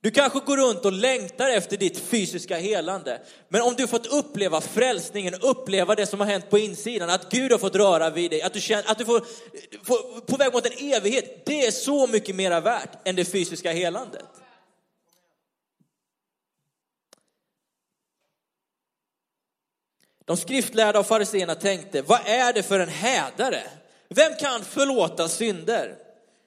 Du 0.00 0.10
kanske 0.10 0.40
går 0.40 0.56
runt 0.56 0.84
och 0.84 0.92
längtar 0.92 1.50
efter 1.50 1.76
ditt 1.76 1.98
fysiska 1.98 2.56
helande. 2.56 3.20
Men 3.48 3.62
om 3.62 3.74
du 3.74 3.86
fått 3.86 4.06
uppleva 4.06 4.60
frälsningen, 4.60 5.34
uppleva 5.34 5.94
det 5.94 6.06
som 6.06 6.20
har 6.20 6.26
hänt 6.26 6.50
på 6.50 6.58
insidan, 6.58 7.10
att 7.10 7.30
Gud 7.30 7.52
har 7.52 7.58
fått 7.58 7.74
röra 7.74 8.10
vid 8.10 8.30
dig, 8.30 8.42
att 8.42 8.52
du 8.52 8.60
känner 8.60 8.90
att 8.90 8.98
du 8.98 9.04
får, 9.04 9.24
får 9.84 10.20
på 10.20 10.36
väg 10.36 10.52
mot 10.52 10.66
en 10.66 10.92
evighet. 10.92 11.46
Det 11.46 11.66
är 11.66 11.70
så 11.70 12.06
mycket 12.06 12.36
mera 12.36 12.60
värt 12.60 13.08
än 13.08 13.16
det 13.16 13.24
fysiska 13.24 13.72
helandet. 13.72 14.26
De 20.24 20.36
skriftlärda 20.36 20.98
och 20.98 21.06
fariséerna 21.06 21.54
tänkte, 21.54 22.02
vad 22.02 22.20
är 22.24 22.52
det 22.52 22.62
för 22.62 22.80
en 22.80 22.88
hädare? 22.88 23.62
Vem 24.08 24.32
kan 24.40 24.64
förlåta 24.64 25.28
synder? 25.28 26.05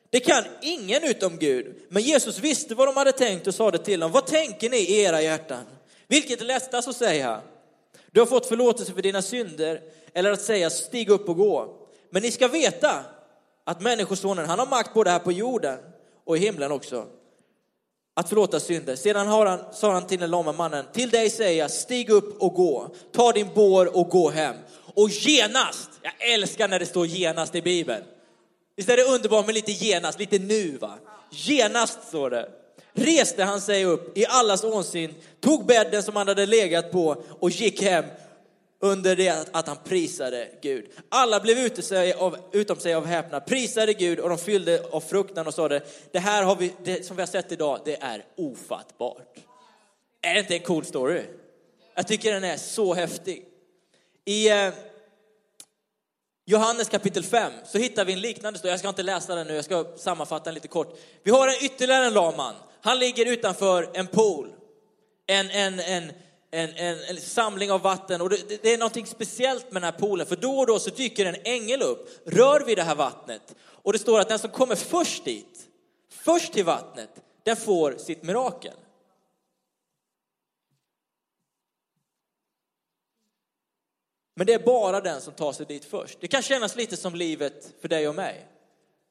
Det 0.09 0.19
kan 0.19 0.43
ingen 0.61 1.03
utom 1.03 1.37
Gud. 1.37 1.75
Men 1.89 2.03
Jesus 2.03 2.39
visste 2.39 2.75
vad 2.75 2.87
de 2.87 2.97
hade 2.97 3.11
tänkt 3.11 3.47
och 3.47 3.55
sa 3.55 3.71
det 3.71 3.77
till 3.77 3.99
dem. 3.99 4.11
Vad 4.11 4.25
tänker 4.25 4.69
ni 4.69 4.77
i 4.77 5.01
era 5.01 5.21
hjärtan? 5.21 5.63
Vilket 6.07 6.41
är 6.41 6.45
lättast 6.45 6.87
att 6.87 6.95
säga? 6.95 7.41
Du 8.11 8.19
har 8.19 8.27
fått 8.27 8.45
förlåtelse 8.45 8.93
för 8.93 9.01
dina 9.01 9.21
synder. 9.21 9.81
Eller 10.13 10.31
att 10.31 10.41
säga 10.41 10.69
stig 10.69 11.09
upp 11.09 11.29
och 11.29 11.37
gå. 11.37 11.75
Men 12.09 12.21
ni 12.21 12.31
ska 12.31 12.47
veta 12.47 13.05
att 13.63 13.81
Människosonen, 13.81 14.45
han 14.45 14.59
har 14.59 14.67
makt 14.67 14.93
både 14.93 15.09
här 15.09 15.19
på 15.19 15.31
jorden 15.31 15.79
och 16.25 16.37
i 16.37 16.39
himlen 16.39 16.71
också. 16.71 17.05
Att 18.13 18.29
förlåta 18.29 18.59
synder. 18.59 18.95
Sedan 18.95 19.27
har 19.27 19.45
han, 19.45 19.59
sa 19.73 19.91
han 19.91 20.07
till 20.07 20.19
den 20.19 20.31
lama 20.31 20.51
mannen, 20.51 20.85
till 20.93 21.09
dig 21.09 21.29
säger 21.29 21.59
jag, 21.59 21.71
stig 21.71 22.09
upp 22.09 22.41
och 22.41 22.53
gå. 22.53 22.95
Ta 23.11 23.31
din 23.31 23.49
bår 23.53 23.97
och 23.97 24.09
gå 24.09 24.29
hem. 24.29 24.55
Och 24.93 25.09
genast, 25.09 25.89
jag 26.01 26.33
älskar 26.33 26.67
när 26.67 26.79
det 26.79 26.85
står 26.85 27.05
genast 27.05 27.55
i 27.55 27.61
Bibeln. 27.61 28.03
Visst 28.79 28.89
är 28.89 28.97
det 28.97 29.03
underbart 29.03 29.45
med 29.45 29.55
lite 29.55 29.71
genast, 29.71 30.19
lite 30.19 30.39
nu 30.39 30.77
va? 30.77 30.97
Genast 31.31 32.07
står 32.07 32.29
det. 32.29 32.49
reste 32.93 33.43
han 33.43 33.61
sig 33.61 33.85
upp 33.85 34.17
i 34.17 34.25
allas 34.25 34.63
åsyn, 34.63 35.15
tog 35.39 35.65
bädden 35.65 36.03
som 36.03 36.15
han 36.15 36.27
hade 36.27 36.45
legat 36.45 36.91
på 36.91 37.23
och 37.39 37.49
gick 37.49 37.81
hem 37.81 38.05
under 38.79 39.15
det 39.15 39.49
att 39.51 39.67
han 39.67 39.77
prisade 39.83 40.47
Gud. 40.61 40.85
Alla 41.09 41.39
blev 41.39 41.57
ute 41.57 41.81
sig 41.81 42.13
av, 42.13 42.37
utom 42.51 42.79
sig 42.79 42.93
av 42.93 43.05
häpnad, 43.05 43.45
prisade 43.45 43.93
Gud 43.93 44.19
och 44.19 44.29
de 44.29 44.37
fyllde 44.37 44.83
av 44.91 45.01
fruktan 45.01 45.47
och 45.47 45.53
sa 45.53 45.67
det, 45.67 45.81
det 46.11 46.19
här 46.19 46.43
har 46.43 46.55
vi, 46.55 46.73
det 46.83 47.05
som 47.05 47.15
vi 47.15 47.21
har 47.21 47.27
sett 47.27 47.51
idag, 47.51 47.79
det 47.85 48.01
är 48.01 48.25
ofattbart. 48.37 49.37
Är 50.21 50.33
det 50.33 50.39
inte 50.39 50.53
en 50.53 50.63
cool 50.63 50.85
story? 50.85 51.21
Jag 51.95 52.07
tycker 52.07 52.33
den 52.33 52.43
är 52.43 52.57
så 52.57 52.93
häftig. 52.93 53.45
I 54.25 54.49
eh, 54.49 54.69
Johannes 56.49 56.89
kapitel 56.89 57.23
5 57.23 57.51
så 57.65 57.77
hittar 57.77 58.05
vi 58.05 58.13
en 58.13 58.21
liknande 58.21 58.59
story. 58.59 58.71
Jag 58.71 58.79
ska 58.79 58.89
inte 58.89 59.03
läsa 59.03 59.35
den 59.35 59.47
nu, 59.47 59.55
jag 59.55 59.65
ska 59.65 59.85
sammanfatta 59.97 60.45
den 60.45 60.53
lite 60.53 60.67
kort. 60.67 60.99
Vi 61.23 61.31
har 61.31 61.47
en 61.47 61.65
ytterligare 61.65 62.05
en 62.05 62.13
lam 62.13 62.37
man. 62.37 62.55
Han 62.81 62.99
ligger 62.99 63.25
utanför 63.25 63.89
en 63.93 64.07
pool. 64.07 64.53
En, 65.27 65.49
en, 65.49 65.79
en, 65.79 66.11
en, 66.51 66.69
en, 66.69 66.97
en 67.09 67.17
samling 67.17 67.71
av 67.71 67.81
vatten 67.81 68.21
och 68.21 68.29
det, 68.29 68.63
det 68.63 68.73
är 68.73 68.77
något 68.77 69.07
speciellt 69.07 69.71
med 69.71 69.81
den 69.81 69.93
här 69.93 69.99
poolen 69.99 70.27
för 70.27 70.35
då 70.35 70.59
och 70.59 70.67
då 70.67 70.79
så 70.79 70.89
dyker 70.89 71.25
en 71.25 71.35
ängel 71.43 71.81
upp, 71.81 72.09
rör 72.25 72.65
vid 72.65 72.77
det 72.77 72.83
här 72.83 72.95
vattnet 72.95 73.55
och 73.61 73.93
det 73.93 73.99
står 73.99 74.19
att 74.19 74.29
den 74.29 74.39
som 74.39 74.49
kommer 74.49 74.75
först 74.75 75.25
dit, 75.25 75.59
först 76.09 76.53
till 76.53 76.65
vattnet, 76.65 77.09
den 77.43 77.55
får 77.55 77.95
sitt 77.97 78.23
mirakel. 78.23 78.73
Men 84.39 84.47
det 84.47 84.53
är 84.53 84.59
bara 84.59 85.01
den 85.01 85.21
som 85.21 85.33
tar 85.33 85.51
sig 85.51 85.65
dit 85.65 85.85
först. 85.85 86.17
Det 86.21 86.27
kan 86.27 86.41
kännas 86.41 86.75
lite 86.75 86.97
som 86.97 87.15
livet 87.15 87.73
för 87.81 87.87
dig 87.87 88.07
och 88.07 88.15
mig. 88.15 88.45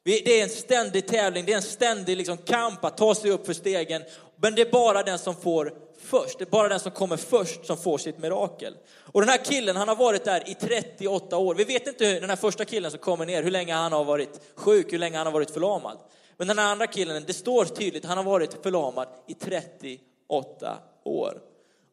Det 0.05 0.41
är 0.41 0.43
en 0.43 0.49
ständig 0.51 1.07
tävling, 1.07 1.45
det 1.45 1.53
är 1.53 1.57
en 1.57 1.63
ständig 1.63 2.17
liksom 2.17 2.37
kamp 2.37 2.85
att 2.85 2.97
ta 2.97 3.15
sig 3.15 3.31
upp 3.31 3.47
för 3.47 3.53
stegen. 3.53 4.03
Men 4.37 4.55
det 4.55 4.63
är 4.63 4.71
bara 4.71 5.03
den 5.03 5.19
som 5.19 5.37
får 5.37 5.73
först, 5.99 6.39
det 6.39 6.45
är 6.45 6.51
bara 6.51 6.69
den 6.69 6.81
som 6.81 6.93
kommer 6.93 7.17
först 7.17 7.67
som 7.67 7.77
får 7.77 7.99
sitt 7.99 8.19
mirakel. 8.19 8.77
Och 9.03 9.21
den 9.21 9.29
här 9.29 9.45
killen, 9.45 9.77
han 9.77 9.89
har 9.89 9.97
varit 9.97 10.25
där 10.25 10.51
i 10.51 10.55
38 10.55 11.37
år. 11.37 11.55
Vi 11.55 11.65
vet 11.65 11.87
inte 11.87 12.07
hur 12.07 12.21
den 12.21 12.31
här 12.31 12.37
första 12.37 12.65
killen 12.65 12.91
som 12.91 13.01
kommer 13.01 13.27
ner, 13.27 13.43
hur 13.43 13.51
länge 13.51 13.75
han 13.75 13.93
har 13.93 14.05
varit 14.05 14.41
sjuk, 14.55 14.93
hur 14.93 14.99
länge 14.99 15.17
han 15.17 15.27
har 15.27 15.33
varit 15.33 15.51
förlamad. 15.51 15.99
Men 16.37 16.49
den 16.49 16.59
här 16.59 16.73
andra 16.73 16.87
killen, 16.87 17.25
det 17.27 17.33
står 17.33 17.65
tydligt, 17.65 18.05
han 18.05 18.17
har 18.17 18.25
varit 18.25 18.63
förlamad 18.63 19.09
i 19.27 19.35
38 19.35 20.79
år. 21.05 21.41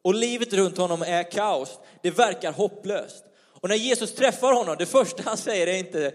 Och 0.06 0.14
livet 0.14 0.52
runt 0.52 0.78
honom 0.78 1.02
är 1.02 1.30
kaos. 1.30 1.78
Det 2.02 2.10
verkar 2.10 2.52
hopplöst. 2.52 3.24
Och 3.60 3.68
när 3.68 3.76
Jesus 3.76 4.14
träffar 4.14 4.52
honom, 4.52 4.76
det 4.78 4.86
första 4.86 5.22
han 5.22 5.36
säger 5.36 5.66
är 5.66 5.76
inte 5.76 6.12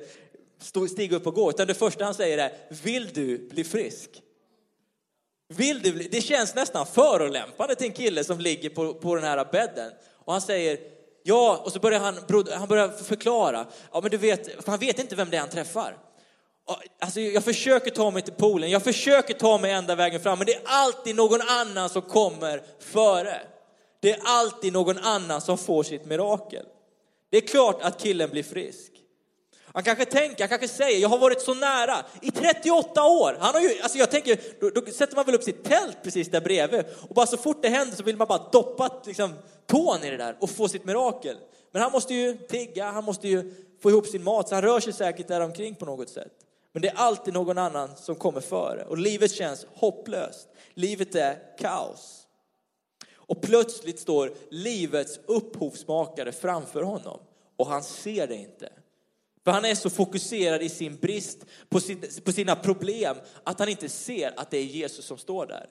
stig 0.90 1.14
upp 1.14 1.28
och 1.28 1.34
gå, 1.34 1.50
utan 1.50 1.68
det 1.68 1.74
första 1.74 2.06
han 2.06 2.14
säger 2.14 2.38
är, 2.38 2.52
vill 2.84 3.10
du 3.14 3.50
bli 3.50 3.64
frisk? 3.64 4.10
Vill 5.48 5.82
du 5.82 5.92
bli? 5.92 6.08
Det 6.12 6.22
känns 6.22 6.56
nästan 6.56 6.86
förolämpande 6.86 7.76
till 7.76 7.88
en 7.88 7.94
kille 7.94 8.24
som 8.24 8.40
ligger 8.40 8.70
på, 8.70 8.94
på 8.94 9.16
den 9.16 9.24
här 9.24 9.46
bädden. 9.52 9.92
Och 10.26 10.34
han 10.34 10.42
säger, 10.42 10.80
ja, 11.24 11.62
och 11.66 11.72
så 11.72 11.80
börjar 11.80 12.00
han, 12.00 12.16
han 12.52 12.68
börjar 12.68 12.90
förklara, 12.90 13.66
ja 13.92 14.02
men 14.02 14.12
du 14.12 14.18
vet, 14.18 14.68
han 14.68 14.80
vet 14.80 15.00
inte 15.00 15.16
vem 15.16 15.30
det 15.30 15.38
är 15.38 15.42
han 15.42 15.50
träffar. 15.50 15.98
Alltså, 17.00 17.20
jag 17.20 17.44
försöker 17.44 17.92
ta 17.92 18.12
mig 18.12 18.22
till 18.22 18.34
poolen, 18.34 18.70
jag 18.70 18.84
försöker 18.84 19.34
ta 19.34 19.58
mig 19.58 19.72
ända 19.72 19.96
vägen 19.96 20.22
fram, 20.22 20.38
men 20.38 20.46
det 20.46 20.56
är 20.56 20.62
alltid 20.66 21.16
någon 21.16 21.42
annan 21.42 21.90
som 21.90 22.02
kommer 22.02 22.64
före. 22.80 23.42
Det 24.02 24.12
är 24.12 24.20
alltid 24.24 24.74
någon 24.74 24.98
annan 24.98 25.42
som 25.42 25.58
får 25.58 25.84
sitt 25.84 26.06
mirakel. 26.06 26.66
Det 27.30 27.38
är 27.38 27.42
klart 27.42 27.82
att 27.82 28.02
killen 28.02 28.30
blir 28.30 28.44
frisk. 28.44 28.92
Han 29.74 29.84
kanske 29.84 30.06
tänker, 30.06 30.40
han 30.40 30.50
kanske 30.50 30.68
säger, 30.68 31.00
jag 31.00 31.10
har 31.10 31.18
varit 31.18 31.42
så 31.42 31.54
nära 31.54 32.06
i 32.22 32.32
38 32.32 33.04
år. 33.04 33.38
Han 33.40 33.54
har 33.54 33.62
ju, 33.62 33.82
alltså 33.82 33.98
jag 33.98 34.12
tänker, 34.12 34.40
då, 34.60 34.70
då 34.70 34.92
sätter 34.92 35.16
man 35.16 35.26
väl 35.26 35.36
upp 35.36 35.44
sitt 35.44 35.64
tält 35.64 35.98
precis 36.04 36.30
där 36.30 36.42
bredvid 36.42 36.84
och 37.10 37.16
bara 37.16 37.28
så 37.28 37.38
fort 37.38 37.62
det 37.62 37.70
händer 37.70 37.96
så 37.98 38.04
vill 38.04 38.18
man 38.18 38.28
bara 38.28 38.50
doppa 38.52 39.02
liksom, 39.06 39.34
tån 39.68 40.04
i 40.04 40.10
det 40.10 40.18
där 40.18 40.38
och 40.40 40.50
få 40.50 40.68
sitt 40.68 40.86
mirakel. 40.86 41.38
Men 41.72 41.82
han 41.82 41.92
måste 41.92 42.14
ju 42.14 42.38
tigga, 42.38 42.92
han 42.92 43.04
måste 43.04 43.28
ju 43.28 43.54
få 43.82 43.90
ihop 43.90 44.08
sin 44.08 44.24
mat, 44.24 44.50
så 44.50 44.56
han 44.56 44.62
rör 44.62 44.80
sig 44.80 44.94
säkert 44.94 45.28
där 45.28 45.42
omkring 45.42 45.76
på 45.76 45.86
något 45.86 46.10
sätt. 46.10 46.34
Men 46.72 46.82
det 46.82 46.88
är 46.88 46.96
alltid 46.96 47.34
någon 47.34 47.58
annan 47.58 47.90
som 47.96 48.16
kommer 48.16 48.42
före 48.42 48.86
och 48.86 48.98
livet 48.98 49.32
känns 49.32 49.66
hopplöst. 49.74 50.48
Livet 50.74 51.16
är 51.16 51.58
kaos. 51.60 52.21
Och 53.32 53.42
plötsligt 53.42 54.00
står 54.00 54.34
livets 54.50 55.20
upphovsmakare 55.26 56.32
framför 56.32 56.84
honom 56.84 57.20
och 57.56 57.68
han 57.68 57.84
ser 57.84 58.28
det 58.28 58.36
inte. 58.36 58.70
För 59.44 59.52
han 59.52 59.66
är 59.66 59.76
så 59.76 59.90
fokuserad 59.90 60.62
i 60.62 60.70
sin 60.70 60.96
brist, 60.96 61.46
på, 61.70 61.80
sin, 61.80 62.04
på 62.26 62.32
sina 62.32 62.56
problem, 62.56 63.16
att 63.44 63.60
han 63.60 63.70
inte 63.70 63.90
ser 63.90 64.40
att 64.40 64.52
det 64.52 64.58
är 64.58 64.64
Jesus 64.64 65.06
som 65.06 65.18
står 65.18 65.46
där. 65.46 65.70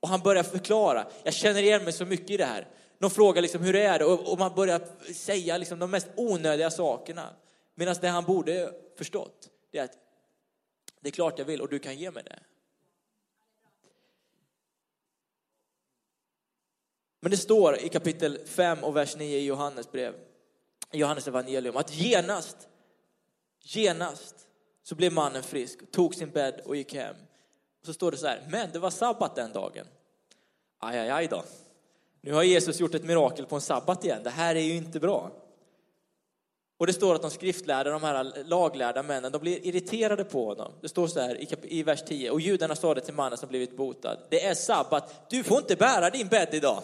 Och 0.00 0.08
han 0.08 0.20
börjar 0.20 0.42
förklara, 0.42 1.06
jag 1.22 1.34
känner 1.34 1.62
igen 1.62 1.84
mig 1.84 1.92
så 1.92 2.04
mycket 2.04 2.30
i 2.30 2.36
det 2.36 2.44
här. 2.44 2.68
De 2.98 3.10
frågar 3.10 3.42
liksom, 3.42 3.62
hur 3.62 3.76
är 3.76 3.98
det? 3.98 4.04
Och, 4.04 4.32
och 4.32 4.38
man 4.38 4.54
börjar 4.54 4.80
säga 5.14 5.58
liksom 5.58 5.78
de 5.78 5.90
mest 5.90 6.08
onödiga 6.16 6.70
sakerna. 6.70 7.30
Medan 7.74 7.96
det 8.00 8.08
han 8.08 8.24
borde 8.24 8.72
förstått, 8.98 9.48
det 9.72 9.78
är 9.78 9.84
att 9.84 9.96
det 11.00 11.08
är 11.08 11.12
klart 11.12 11.38
jag 11.38 11.46
vill 11.46 11.60
och 11.60 11.68
du 11.68 11.78
kan 11.78 11.98
ge 11.98 12.10
mig 12.10 12.22
det. 12.22 12.38
Men 17.22 17.30
det 17.30 17.36
står 17.36 17.78
i 17.78 17.88
kapitel 17.88 18.38
5 18.46 18.84
och 18.84 18.96
vers 18.96 19.16
9 19.16 19.38
i 19.38 19.44
Johannes 19.44 19.92
brev, 19.92 20.14
Johannes 20.92 21.28
evangelium, 21.28 21.76
att 21.76 21.94
genast, 21.94 22.56
genast 23.60 24.34
så 24.82 24.94
blev 24.94 25.12
mannen 25.12 25.42
frisk, 25.42 25.90
tog 25.90 26.14
sin 26.14 26.30
bädd 26.30 26.60
och 26.64 26.76
gick 26.76 26.94
hem. 26.94 27.16
Och 27.80 27.86
så 27.86 27.92
står 27.92 28.10
det 28.10 28.16
så 28.16 28.26
här, 28.26 28.46
men 28.50 28.70
det 28.72 28.78
var 28.78 28.90
sabbat 28.90 29.34
den 29.34 29.52
dagen. 29.52 29.86
Aj, 30.78 30.98
aj, 30.98 31.10
aj 31.10 31.26
då. 31.26 31.42
Nu 32.20 32.32
har 32.32 32.42
Jesus 32.42 32.80
gjort 32.80 32.94
ett 32.94 33.04
mirakel 33.04 33.46
på 33.46 33.54
en 33.54 33.60
sabbat 33.60 34.04
igen. 34.04 34.22
Det 34.22 34.30
här 34.30 34.54
är 34.54 34.60
ju 34.60 34.76
inte 34.76 35.00
bra. 35.00 35.30
Och 36.78 36.86
det 36.86 36.92
står 36.92 37.14
att 37.14 37.22
de 37.22 37.30
skriftlärda, 37.30 37.90
de 37.90 38.02
här 38.02 38.44
laglärda 38.44 39.02
männen, 39.02 39.32
de 39.32 39.40
blir 39.40 39.66
irriterade 39.66 40.24
på 40.24 40.46
honom. 40.46 40.72
Det 40.80 40.88
står 40.88 41.06
så 41.06 41.20
här 41.20 41.40
i, 41.40 41.78
i 41.78 41.82
vers 41.82 42.02
10. 42.06 42.30
Och 42.30 42.40
judarna 42.40 42.74
sa 42.76 42.94
det 42.94 43.00
till 43.00 43.14
mannen 43.14 43.38
som 43.38 43.48
blivit 43.48 43.76
botad. 43.76 44.18
Det 44.28 44.44
är 44.44 44.54
sabbat, 44.54 45.30
du 45.30 45.42
får 45.42 45.58
inte 45.58 45.76
bära 45.76 46.10
din 46.10 46.28
bädd 46.28 46.48
idag. 46.54 46.82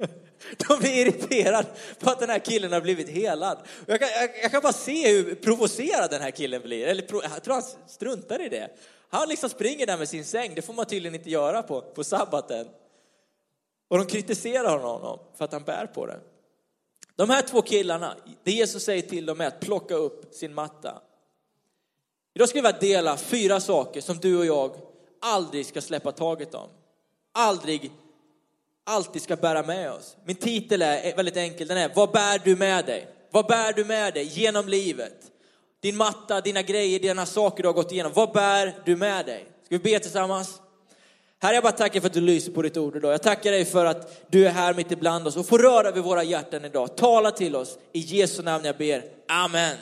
De 0.68 0.78
blir 0.78 1.06
irriterade 1.06 1.68
på 1.98 2.10
att 2.10 2.20
den 2.20 2.30
här 2.30 2.38
killen 2.38 2.72
har 2.72 2.80
blivit 2.80 3.08
helad. 3.08 3.58
Jag 3.86 4.00
kan, 4.00 4.08
jag, 4.08 4.30
jag 4.42 4.50
kan 4.50 4.62
bara 4.62 4.72
se 4.72 5.12
hur 5.12 5.34
provocerad 5.34 6.10
den 6.10 6.22
här 6.22 6.30
killen 6.30 6.62
blir. 6.62 6.86
Eller 6.86 7.02
jag 7.12 7.42
tror 7.42 7.54
han 7.54 7.62
struntar 7.86 8.40
i 8.42 8.48
det. 8.48 8.70
Han 9.08 9.28
liksom 9.28 9.50
springer 9.50 9.86
där 9.86 9.98
med 9.98 10.08
sin 10.08 10.24
säng, 10.24 10.54
det 10.54 10.62
får 10.62 10.74
man 10.74 10.86
tydligen 10.86 11.14
inte 11.14 11.30
göra 11.30 11.62
på, 11.62 11.80
på 11.80 12.04
sabbaten. 12.04 12.68
Och 13.88 13.98
de 13.98 14.06
kritiserar 14.06 14.78
honom 14.78 15.18
för 15.36 15.44
att 15.44 15.52
han 15.52 15.62
bär 15.62 15.86
på 15.86 16.06
den. 16.06 16.20
De 17.16 17.30
här 17.30 17.42
två 17.42 17.62
killarna, 17.62 18.16
det 18.44 18.52
Jesus 18.52 18.84
säger 18.84 19.02
till 19.02 19.26
dem 19.26 19.40
är 19.40 19.46
att 19.46 19.60
plocka 19.60 19.94
upp 19.94 20.34
sin 20.34 20.54
matta. 20.54 21.02
Idag 22.34 22.48
ska 22.48 22.62
vi 22.62 22.72
dela 22.88 23.16
fyra 23.16 23.60
saker 23.60 24.00
som 24.00 24.18
du 24.18 24.38
och 24.38 24.46
jag 24.46 24.76
aldrig 25.20 25.66
ska 25.66 25.80
släppa 25.80 26.12
taget 26.12 26.54
om. 26.54 26.68
Aldrig 27.32 27.92
alltid 28.90 29.22
ska 29.22 29.36
bära 29.36 29.62
med 29.62 29.92
oss. 29.92 30.16
Min 30.24 30.36
titel 30.36 30.82
är 30.82 31.16
väldigt 31.16 31.36
enkel, 31.36 31.68
den 31.68 31.76
är 31.76 31.90
Vad 31.94 32.10
bär 32.10 32.40
du 32.44 32.56
med 32.56 32.86
dig? 32.86 33.08
Vad 33.30 33.46
bär 33.46 33.72
du 33.72 33.84
med 33.84 34.14
dig 34.14 34.24
genom 34.24 34.68
livet? 34.68 35.16
Din 35.80 35.96
matta, 35.96 36.40
dina 36.40 36.62
grejer, 36.62 37.00
dina 37.00 37.26
saker 37.26 37.62
du 37.62 37.68
har 37.68 37.74
gått 37.74 37.92
igenom. 37.92 38.12
Vad 38.14 38.32
bär 38.32 38.74
du 38.84 38.96
med 38.96 39.26
dig? 39.26 39.44
Ska 39.64 39.78
vi 39.78 39.78
be 39.78 39.98
tillsammans? 39.98 40.60
Herre, 41.42 41.54
jag 41.54 41.62
bara 41.62 41.72
tackar 41.72 42.00
för 42.00 42.06
att 42.06 42.12
du 42.12 42.20
lyser 42.20 42.52
på 42.52 42.62
ditt 42.62 42.76
ord 42.76 42.96
idag. 42.96 43.12
Jag 43.12 43.22
tackar 43.22 43.50
dig 43.50 43.64
för 43.64 43.84
att 43.84 44.30
du 44.30 44.46
är 44.46 44.50
här 44.50 44.74
mitt 44.74 44.92
ibland 44.92 45.26
oss 45.26 45.36
och 45.36 45.46
får 45.46 45.58
röra 45.58 45.90
vid 45.90 46.02
våra 46.02 46.22
hjärtan 46.22 46.64
idag. 46.64 46.96
Tala 46.96 47.30
till 47.30 47.56
oss. 47.56 47.78
I 47.92 47.98
Jesu 47.98 48.42
namn 48.42 48.64
jag 48.64 48.76
ber. 48.76 49.04
Amen. 49.28 49.76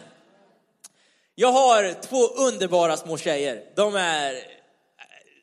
Jag 1.34 1.52
har 1.52 2.02
två 2.02 2.26
underbara 2.26 2.96
små 2.96 3.16
tjejer. 3.16 3.62
De 3.74 3.94
är 3.96 4.34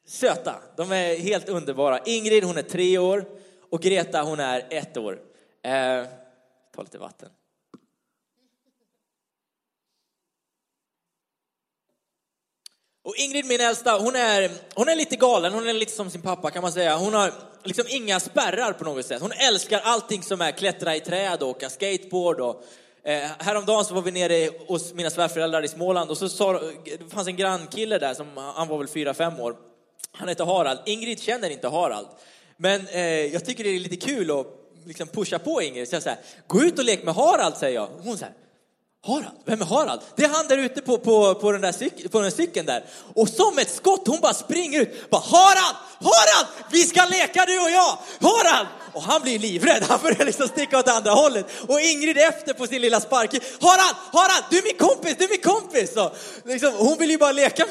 söta. 0.07 0.55
De 0.75 0.91
är 0.91 1.15
helt 1.15 1.50
underbara. 1.50 2.00
Ingrid, 2.05 2.43
hon 2.43 2.57
är 2.57 2.62
tre 2.62 2.98
år. 2.98 3.25
Och 3.75 3.82
Greta 3.82 4.22
hon 4.22 4.39
är 4.39 4.67
ett 4.70 4.98
år. 4.98 5.20
Eh, 5.63 6.05
ta 6.75 6.82
lite 6.82 6.98
vatten. 6.98 7.29
Och 13.03 13.15
Ingrid, 13.15 13.46
min 13.46 13.62
äldsta, 13.62 13.98
hon 13.98 14.15
är, 14.15 14.51
hon 14.75 14.89
är 14.89 14.96
lite 14.96 15.15
galen, 15.15 15.53
hon 15.53 15.67
är 15.67 15.74
lite 15.74 15.91
som 15.91 16.10
sin 16.10 16.22
pappa 16.22 16.51
kan 16.51 16.62
man 16.62 16.72
säga. 16.72 16.96
Hon 16.96 17.13
har 17.13 17.34
liksom 17.63 17.86
inga 17.89 18.20
spärrar 18.20 18.74
på 18.74 18.84
något 18.84 19.05
sätt. 19.05 19.22
Hon 19.22 19.32
älskar 19.32 19.79
allting 19.84 20.24
som 20.24 20.41
är 20.41 20.51
klättra 20.51 20.96
i 20.96 21.00
träd 21.00 21.44
och 21.44 21.50
åka 21.50 21.70
skateboard. 21.70 22.39
Och, 22.39 22.63
eh, 23.03 23.29
häromdagen 23.39 23.86
så 23.86 23.94
var 23.94 24.01
vi 24.01 24.12
nere 24.12 24.50
hos 24.67 24.94
mina 24.94 25.10
svärföräldrar 25.10 25.63
i 25.63 25.67
Småland 25.67 26.10
och 26.10 26.17
så 26.17 26.29
sa, 26.29 26.60
det 26.86 27.12
fanns 27.12 27.27
en 27.27 27.36
grannkille 27.36 27.98
där 27.98 28.13
som, 28.13 28.38
han 28.38 28.67
var 28.67 28.77
väl 28.77 28.88
fyra 28.88 29.13
fem 29.13 29.39
år. 29.39 29.55
Han 30.12 30.27
heter 30.27 30.46
Harald. 30.46 30.79
Ingrid 30.86 31.22
känner 31.22 31.50
inte 31.50 31.67
Harald. 31.67 32.08
Men 32.57 32.88
eh, 32.88 33.01
jag 33.03 33.45
tycker 33.45 33.63
det 33.63 33.69
är 33.69 33.79
lite 33.79 33.95
kul 33.95 34.31
att 34.31 34.47
liksom 34.85 35.07
pusha 35.07 35.39
på 35.39 35.62
Ingrid. 35.62 35.89
Så 35.89 35.95
jag 35.95 36.03
säger, 36.03 36.19
gå 36.47 36.63
ut 36.63 36.79
och 36.79 36.85
lek 36.85 37.03
med 37.03 37.15
Harald, 37.15 37.57
säger 37.57 37.75
jag. 37.75 37.89
Hon 38.03 38.17
säger, 38.17 38.33
Harald, 39.07 39.38
vem 39.45 39.62
är 39.62 39.65
Harald? 39.65 40.01
Det 40.15 40.24
är 40.24 40.29
han 40.29 40.47
där 40.47 40.57
ute 40.57 40.81
på, 40.81 40.97
på, 40.97 41.35
på, 41.35 41.51
den 41.51 41.62
där 41.62 41.71
cyk, 41.71 42.12
på 42.12 42.21
den 42.21 42.31
cykeln 42.31 42.65
där. 42.65 42.85
Och 43.13 43.29
som 43.29 43.57
ett 43.57 43.69
skott, 43.71 44.07
hon 44.07 44.19
bara 44.21 44.33
springer 44.33 44.81
ut. 44.81 45.09
Bara, 45.09 45.21
Harald, 45.21 45.75
Harald, 46.00 46.47
vi 46.71 46.83
ska 46.83 47.05
leka 47.05 47.45
du 47.45 47.59
och 47.59 47.69
jag. 47.69 47.97
Harald! 48.21 48.67
Och 48.95 49.01
han 49.01 49.21
blir 49.21 49.39
livrädd, 49.39 49.83
han 49.83 49.99
börjar 50.01 50.25
liksom 50.25 50.47
sticka 50.47 50.79
åt 50.79 50.87
andra 50.87 51.11
hållet. 51.11 51.45
Och 51.67 51.81
Ingrid 51.81 52.17
efter 52.17 52.53
på 52.53 52.67
sin 52.67 52.81
lilla 52.81 52.99
spark. 52.99 53.31
Harald, 53.61 53.95
Harald, 54.13 54.43
du 54.49 54.57
är 54.57 54.63
min 54.63 54.77
kompis, 54.77 55.15
du 55.17 55.23
är 55.23 55.29
min 55.29 55.41
kompis! 55.41 55.93
Så, 55.93 56.11
liksom, 56.43 56.73
hon 56.73 56.97
vill 56.97 57.09
ju 57.09 57.17
bara 57.17 57.31
leka 57.31 57.65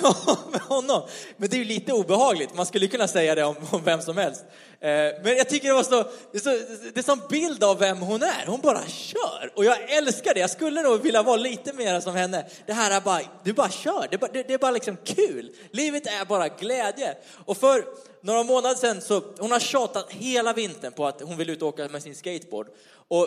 med 0.53 0.61
honom. 0.61 1.03
Men 1.37 1.49
det 1.49 1.57
är 1.57 1.59
ju 1.59 1.65
lite 1.65 1.93
obehagligt, 1.93 2.55
man 2.55 2.67
skulle 2.67 2.87
kunna 2.87 3.09
säga 3.09 3.35
det 3.35 3.45
om, 3.45 3.57
om 3.71 3.85
vem 3.85 4.03
som 4.03 4.17
helst. 4.17 4.45
Eh, 4.81 4.91
men 5.23 5.37
jag 5.37 5.49
tycker 5.49 5.69
det 5.69 5.75
var 5.75 5.83
så, 5.83 6.03
det 6.33 6.39
är, 6.39 6.41
så, 6.41 6.51
det 6.95 7.01
är 7.01 7.03
som 7.03 7.21
bild 7.31 7.65
av 7.65 7.79
vem 7.79 7.99
hon 7.99 8.23
är. 8.23 8.47
Hon 8.47 8.61
bara 8.61 8.87
kör. 8.87 9.53
Och 9.55 9.65
jag 9.65 9.93
älskar 9.93 10.35
det. 10.35 10.41
Jag 10.41 10.51
skulle 10.51 10.83
nog 10.83 11.03
vilja 11.03 11.23
vara 11.23 11.37
lite 11.37 11.73
mer 11.73 12.01
som 12.01 12.15
henne. 12.15 12.45
Det 12.67 12.73
här 12.73 12.91
är 12.91 13.01
bara, 13.01 13.21
du 13.45 13.53
bara 13.53 13.71
kör. 13.71 14.07
Det 14.11 14.17
är 14.17 14.19
bara, 14.19 14.33
det, 14.33 14.43
det 14.43 14.55
är 14.55 14.59
bara 14.59 14.71
liksom 14.71 14.97
kul. 15.05 15.51
Livet 15.71 16.07
är 16.07 16.25
bara 16.25 16.49
glädje. 16.49 17.15
Och 17.45 17.57
för 17.57 17.85
några 18.25 18.43
månader 18.43 18.75
sedan 18.75 19.01
så, 19.01 19.23
hon 19.39 19.53
har 19.53 19.61
tjatat 19.61 20.13
hela 20.13 20.53
vintern 20.53 20.93
på 20.93 21.07
att 21.07 21.21
hon 21.21 21.37
vill 21.37 21.51
ut 21.51 21.63
och 21.63 21.69
åka 21.69 21.89
med 21.89 22.03
sin 22.03 22.15
skateboard. 22.15 22.69
Och 23.09 23.27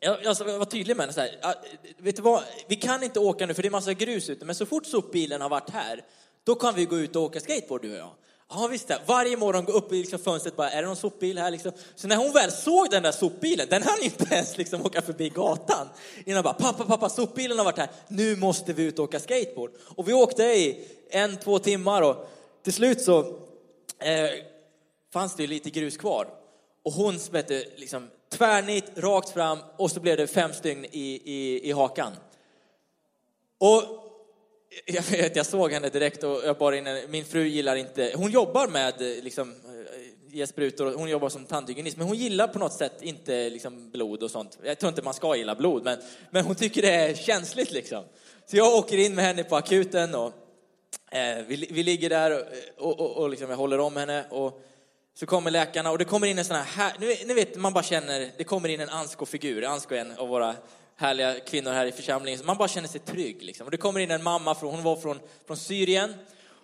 jag, 0.00 0.24
jag 0.24 0.58
var 0.58 0.64
tydlig 0.64 0.96
med 0.96 1.04
henne 1.04 1.12
så 1.12 1.20
här, 1.20 1.54
vet 1.98 2.16
du 2.16 2.22
vad, 2.22 2.42
vi 2.66 2.76
kan 2.76 3.02
inte 3.02 3.20
åka 3.20 3.46
nu 3.46 3.54
för 3.54 3.62
det 3.62 3.68
är 3.68 3.70
massa 3.70 3.92
grus 3.92 4.30
ute, 4.30 4.44
men 4.44 4.54
så 4.54 4.66
fort 4.66 4.86
sopbilen 4.86 5.40
har 5.40 5.48
varit 5.48 5.70
här, 5.70 6.04
då 6.44 6.54
kan 6.54 6.74
vi 6.74 6.84
gå 6.84 6.98
ut 6.98 7.16
och 7.16 7.22
åka 7.22 7.40
skateboard 7.40 7.82
du 7.82 7.92
och 7.92 7.98
jag. 7.98 8.10
Ja 8.50 8.68
visst 8.70 8.88
det. 8.88 8.98
Varje 9.06 9.36
morgon 9.36 9.64
går 9.64 9.72
upp 9.72 9.92
i 9.92 9.96
liksom 9.96 10.18
fönstret 10.18 10.56
bara, 10.56 10.70
är 10.70 10.82
det 10.82 10.88
någon 10.88 10.96
sopbil 10.96 11.38
här 11.38 11.50
liksom? 11.50 11.72
Så 11.94 12.08
när 12.08 12.16
hon 12.16 12.32
väl 12.32 12.50
såg 12.50 12.90
den 12.90 13.02
där 13.02 13.12
sopbilen, 13.12 13.66
den 13.70 13.82
hann 13.82 14.02
inte 14.02 14.34
ens 14.34 14.58
liksom 14.58 14.86
åka 14.86 15.02
förbi 15.02 15.28
gatan. 15.28 15.88
Innan 16.26 16.42
bara, 16.42 16.54
pappa, 16.54 16.84
pappa, 16.84 17.08
sopbilen 17.08 17.58
har 17.58 17.64
varit 17.64 17.78
här. 17.78 17.90
Nu 18.08 18.36
måste 18.36 18.72
vi 18.72 18.82
ut 18.82 18.98
och 18.98 19.04
åka 19.04 19.20
skateboard. 19.20 19.70
Och 19.96 20.08
vi 20.08 20.12
åkte 20.12 20.42
i 20.42 20.88
en, 21.10 21.36
två 21.36 21.58
timmar 21.58 22.02
och 22.02 22.28
till 22.62 22.72
slut 22.72 23.02
så 23.02 23.38
eh, 24.04 24.30
fanns 25.12 25.36
det 25.36 25.46
lite 25.46 25.70
grus 25.70 25.96
kvar. 25.96 26.28
Och 26.82 26.92
hon 26.92 27.18
smette 27.18 27.64
liksom 27.76 28.10
tvärnit, 28.28 28.84
rakt 28.96 29.30
fram 29.30 29.58
och 29.76 29.90
så 29.90 30.00
blev 30.00 30.16
det 30.16 30.26
fem 30.26 30.52
stygn 30.52 30.84
i, 30.84 31.20
i, 31.24 31.68
i 31.68 31.72
hakan. 31.72 32.12
Och 33.58 33.82
jag 34.86 35.02
vet, 35.02 35.36
jag 35.36 35.46
såg 35.46 35.72
henne 35.72 35.88
direkt 35.88 36.24
och 36.24 36.40
jag 36.44 36.58
bar 36.58 36.72
in 36.72 36.88
Min 37.08 37.24
fru 37.24 37.46
gillar 37.46 37.76
inte, 37.76 38.12
hon 38.16 38.30
jobbar 38.30 38.68
med 38.68 39.02
eh, 39.02 39.22
liksom 39.22 39.50
eh, 39.50 40.36
ge 40.36 40.46
sprutor, 40.46 40.94
hon 40.96 41.08
jobbar 41.08 41.28
som 41.28 41.44
tandhygienist, 41.44 41.96
men 41.96 42.06
hon 42.06 42.16
gillar 42.16 42.48
på 42.48 42.58
något 42.58 42.72
sätt 42.72 43.02
inte 43.02 43.50
liksom 43.50 43.90
blod 43.90 44.22
och 44.22 44.30
sånt. 44.30 44.58
Jag 44.62 44.78
tror 44.78 44.88
inte 44.88 45.02
man 45.02 45.14
ska 45.14 45.36
gilla 45.36 45.54
blod, 45.54 45.84
men, 45.84 45.98
men 46.30 46.44
hon 46.44 46.54
tycker 46.54 46.82
det 46.82 46.94
är 46.94 47.14
känsligt 47.14 47.72
liksom. 47.72 48.04
Så 48.46 48.56
jag 48.56 48.74
åker 48.74 48.98
in 48.98 49.14
med 49.14 49.24
henne 49.24 49.44
på 49.44 49.56
akuten 49.56 50.14
och 50.14 50.32
Eh, 51.12 51.44
vi, 51.46 51.68
vi 51.70 51.82
ligger 51.82 52.10
där 52.10 52.44
och, 52.78 53.00
och, 53.00 53.16
och 53.16 53.30
liksom 53.30 53.50
jag 53.50 53.56
håller 53.56 53.80
om 53.80 53.96
henne 53.96 54.24
och 54.30 54.62
så 55.14 55.26
kommer 55.26 55.50
läkarna 55.50 55.90
och 55.90 55.98
det 55.98 56.04
kommer 56.04 56.26
in 56.26 56.38
en 56.38 56.44
sån 56.44 56.56
här, 56.56 56.64
här 56.64 56.92
nu, 56.98 57.14
ni 57.26 57.34
vet, 57.34 57.56
man 57.56 57.72
bara 57.72 57.84
känner, 57.84 58.30
det 58.38 58.44
kommer 58.44 58.68
in 58.68 58.80
en 58.80 58.88
Ansko-figur, 58.88 59.64
Ansko 59.64 59.94
är 59.94 59.98
en 59.98 60.18
av 60.18 60.28
våra 60.28 60.54
härliga 60.96 61.40
kvinnor 61.40 61.72
här 61.72 61.86
i 61.86 61.92
församlingen. 61.92 62.40
man 62.44 62.56
bara 62.56 62.68
känner 62.68 62.88
sig 62.88 63.00
trygg. 63.00 63.42
Liksom. 63.42 63.64
Och 63.64 63.70
det 63.70 63.76
kommer 63.76 64.00
in 64.00 64.10
en 64.10 64.22
mamma, 64.22 64.54
från, 64.54 64.74
hon 64.74 64.82
var 64.82 64.96
från, 64.96 65.20
från 65.46 65.56
Syrien. 65.56 66.14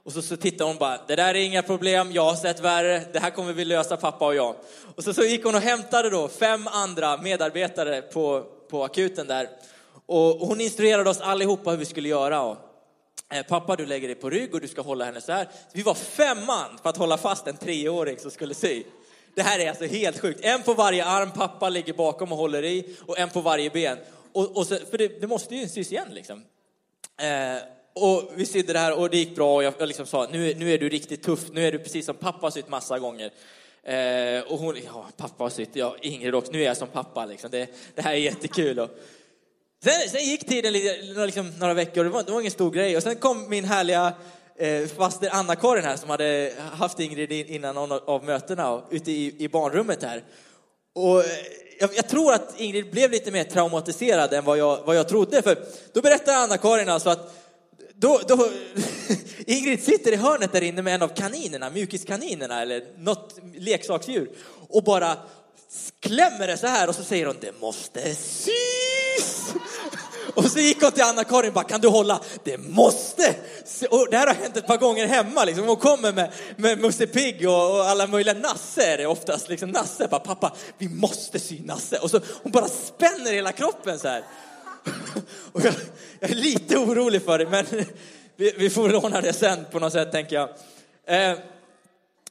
Och 0.04 0.12
så, 0.12 0.22
så 0.22 0.36
tittar 0.36 0.64
hon 0.64 0.76
bara, 0.76 1.00
det 1.06 1.16
där 1.16 1.34
är 1.34 1.34
inga 1.34 1.62
problem, 1.62 2.12
jag 2.12 2.24
har 2.24 2.34
sett 2.34 2.60
värre, 2.60 3.02
det 3.12 3.18
här 3.18 3.30
kommer 3.30 3.52
vi 3.52 3.64
lösa 3.64 3.96
pappa 3.96 4.26
och 4.26 4.34
jag. 4.34 4.54
Och 4.96 5.04
så, 5.04 5.14
så 5.14 5.22
gick 5.22 5.44
hon 5.44 5.54
och 5.54 5.60
hämtade 5.60 6.10
då 6.10 6.28
fem 6.28 6.66
andra 6.66 7.16
medarbetare 7.16 8.02
på, 8.02 8.44
på 8.70 8.84
akuten 8.84 9.26
där. 9.26 9.48
Och, 10.06 10.40
och 10.40 10.46
hon 10.46 10.60
instruerade 10.60 11.10
oss 11.10 11.20
allihopa 11.20 11.70
hur 11.70 11.76
vi 11.76 11.84
skulle 11.84 12.08
göra. 12.08 12.42
Och, 12.42 12.67
Eh, 13.30 13.42
pappa, 13.42 13.76
du 13.76 13.86
lägger 13.86 14.08
dig 14.08 14.14
på 14.14 14.30
rygg 14.30 14.54
och 14.54 14.60
du 14.60 14.68
ska 14.68 14.82
hålla 14.82 15.04
henne 15.04 15.20
så 15.20 15.32
här. 15.32 15.48
Vi 15.72 15.82
var 15.82 15.94
fem 15.94 16.46
man 16.46 16.78
för 16.82 16.90
att 16.90 16.96
hålla 16.96 17.18
fast 17.18 17.46
en 17.46 17.56
treåring 17.56 18.18
som 18.18 18.30
skulle 18.30 18.54
sy. 18.54 18.82
Det 19.34 19.42
här 19.42 19.58
är 19.58 19.68
alltså 19.68 19.84
helt 19.84 20.20
sjukt. 20.20 20.40
En 20.42 20.62
på 20.62 20.74
varje 20.74 21.04
arm, 21.04 21.30
pappa 21.30 21.68
ligger 21.68 21.92
bakom 21.92 22.32
och 22.32 22.38
håller 22.38 22.64
i 22.64 22.96
och 23.06 23.18
en 23.18 23.30
på 23.30 23.40
varje 23.40 23.70
ben. 23.70 23.98
Och, 24.32 24.56
och 24.56 24.66
så, 24.66 24.76
för 24.90 24.98
det, 24.98 25.20
det, 25.20 25.26
måste 25.26 25.54
ju 25.54 25.68
sys 25.68 25.92
igen 25.92 26.08
liksom. 26.10 26.44
Eh, 27.20 27.62
och 27.92 28.30
vi 28.34 28.46
sydde 28.46 28.72
det 28.72 28.78
här 28.78 28.98
och 28.98 29.10
det 29.10 29.16
gick 29.16 29.36
bra 29.36 29.54
och 29.54 29.62
jag, 29.62 29.74
jag 29.78 29.86
liksom 29.86 30.06
sa, 30.06 30.26
nu, 30.32 30.54
nu 30.54 30.72
är 30.72 30.78
du 30.78 30.88
riktigt 30.88 31.22
tuff, 31.22 31.40
nu 31.52 31.66
är 31.66 31.72
du 31.72 31.78
precis 31.78 32.06
som 32.06 32.16
pappa 32.16 32.46
har 32.46 32.50
sytt 32.50 32.68
massa 32.68 32.98
gånger. 32.98 33.30
Eh, 33.82 34.52
och 34.52 34.58
hon, 34.58 34.76
ja, 34.86 35.06
pappa 35.16 35.44
har 35.44 35.50
sytt, 35.50 35.70
ja, 35.72 35.96
Ingrid 36.02 36.34
också, 36.34 36.52
nu 36.52 36.60
är 36.60 36.66
jag 36.66 36.76
som 36.76 36.88
pappa 36.88 37.26
liksom. 37.26 37.50
Det, 37.50 37.68
det 37.94 38.02
här 38.02 38.12
är 38.12 38.16
jättekul. 38.16 38.78
Och, 38.78 38.90
sen, 39.84 40.10
sen 40.10 40.24
gick 40.24 40.48
tiden 40.48 40.72
liksom, 41.26 41.52
några 41.58 41.74
veckor, 41.74 42.04
det 42.04 42.10
var, 42.10 42.22
det 42.22 42.32
var 42.32 42.40
ingen 42.40 42.52
stor 42.52 42.70
grej. 42.70 42.96
Och 42.96 43.02
sen 43.02 43.16
kom 43.16 43.48
min 43.48 43.64
härliga 43.64 44.12
eh, 44.58 44.86
faster 44.86 45.30
Anna-Karin 45.32 45.84
här 45.84 45.96
som 45.96 46.10
hade 46.10 46.52
haft 46.72 47.00
Ingrid 47.00 47.32
innan 47.32 47.74
någon 47.74 47.92
av 47.92 48.24
mötena 48.24 48.70
och, 48.70 48.84
ute 48.90 49.12
i, 49.12 49.34
i 49.38 49.48
barnrummet 49.48 50.02
här. 50.02 50.22
Och 50.94 51.20
eh, 51.20 51.26
jag, 51.80 51.90
jag, 51.94 52.08
tror 52.08 52.32
att 52.32 52.60
Ingrid 52.60 52.90
blev 52.90 53.10
lite 53.10 53.30
mer 53.30 53.44
traumatiserad 53.44 54.32
än 54.32 54.44
vad 54.44 54.58
jag, 54.58 54.82
vad 54.84 54.96
jag 54.96 55.08
trodde. 55.08 55.42
För 55.42 55.58
då 55.92 56.00
berättar 56.00 56.34
Anna-Karin 56.34 56.88
alltså 56.88 57.10
att 57.10 57.34
då, 57.94 58.20
då, 58.28 58.48
Ingrid 59.46 59.82
sitter 59.82 60.12
i 60.12 60.16
hörnet 60.16 60.52
där 60.52 60.62
inne 60.62 60.82
med 60.82 60.94
en 60.94 61.02
av 61.02 61.08
kaninerna, 61.08 61.70
mjukiskaninerna 61.70 62.62
eller 62.62 62.84
något 62.96 63.38
leksaksdjur 63.54 64.30
och 64.68 64.84
bara 64.84 65.16
klämmer 66.00 66.46
det 66.46 66.56
så 66.56 66.66
här 66.66 66.88
och 66.88 66.94
så 66.94 67.04
säger 67.04 67.26
hon 67.26 67.36
det 67.40 67.60
måste 67.60 68.14
sy! 68.14 68.67
Och 70.38 70.44
så 70.44 70.58
gick 70.58 70.82
hon 70.82 70.92
till 70.92 71.02
Anna-Karin 71.02 71.48
och 71.48 71.54
bara, 71.54 71.64
kan 71.64 71.80
du 71.80 71.88
hålla? 71.88 72.20
Det 72.44 72.58
måste! 72.58 73.34
Och 73.90 74.06
det 74.10 74.16
här 74.16 74.26
har 74.26 74.34
hänt 74.34 74.56
ett 74.56 74.66
par 74.66 74.76
gånger 74.76 75.06
hemma 75.06 75.44
liksom. 75.44 75.68
Hon 75.68 75.76
kommer 75.76 76.12
med, 76.12 76.32
med 76.56 76.78
Musse 76.78 77.06
Pigg 77.06 77.48
och, 77.48 77.70
och, 77.70 77.84
alla 77.84 78.06
möjliga, 78.06 78.34
Nasse 78.34 78.82
är 78.82 78.98
det 78.98 79.06
oftast, 79.06 79.48
liksom 79.48 79.70
Nasse 79.70 80.08
bara, 80.08 80.20
pappa, 80.20 80.52
vi 80.78 80.88
måste 80.88 81.38
sy 81.38 81.60
Nasse. 81.64 81.98
Och 81.98 82.10
så 82.10 82.20
hon 82.42 82.52
bara 82.52 82.68
spänner 82.68 83.32
hela 83.32 83.52
kroppen 83.52 83.98
så 83.98 84.08
här. 84.08 84.22
Och 85.52 85.64
jag, 85.64 85.74
jag 86.20 86.30
är 86.30 86.34
lite 86.34 86.78
orolig 86.78 87.24
för 87.24 87.38
det, 87.38 87.46
men 87.46 87.66
vi, 88.36 88.54
vi 88.58 88.70
får 88.70 89.04
ordna 89.04 89.20
det 89.20 89.32
sen 89.32 89.66
på 89.70 89.78
något 89.78 89.92
sätt 89.92 90.12
tänker 90.12 90.36
jag. 90.36 90.48
Eh, 91.06 91.38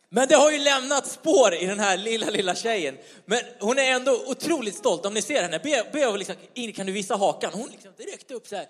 men 0.09 0.27
det 0.27 0.35
har 0.35 0.51
ju 0.51 0.57
lämnat 0.57 1.07
spår 1.07 1.53
i 1.53 1.65
den 1.65 1.79
här 1.79 1.97
lilla, 1.97 2.29
lilla 2.29 2.55
tjejen. 2.55 2.97
Men 3.25 3.39
hon 3.59 3.79
är 3.79 3.91
ändå 3.91 4.23
otroligt 4.25 4.75
stolt. 4.75 5.05
Om 5.05 5.13
ni 5.13 5.21
ser 5.21 5.41
henne, 5.41 5.59
be, 5.59 5.89
be 5.93 6.17
liksom, 6.17 6.35
kan 6.75 6.85
du 6.85 6.91
visa 6.91 7.15
hakan? 7.15 7.53
Hon 7.53 7.69
liksom 7.69 7.91
direkt 7.97 8.31
upp 8.31 8.47
så 8.47 8.55
här. 8.55 8.67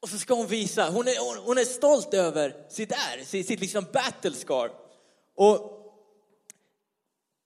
Och 0.00 0.08
så 0.08 0.18
ska 0.18 0.34
hon 0.34 0.46
visa, 0.46 0.90
hon 0.90 1.08
är, 1.08 1.18
hon, 1.18 1.44
hon 1.44 1.58
är 1.58 1.64
stolt 1.64 2.14
över 2.14 2.54
sitt 2.68 2.92
är, 2.92 3.24
sitt, 3.24 3.46
sitt 3.46 3.60
liksom 3.60 3.86
battle 3.92 4.32
scar. 4.32 4.70
Och 5.36 5.80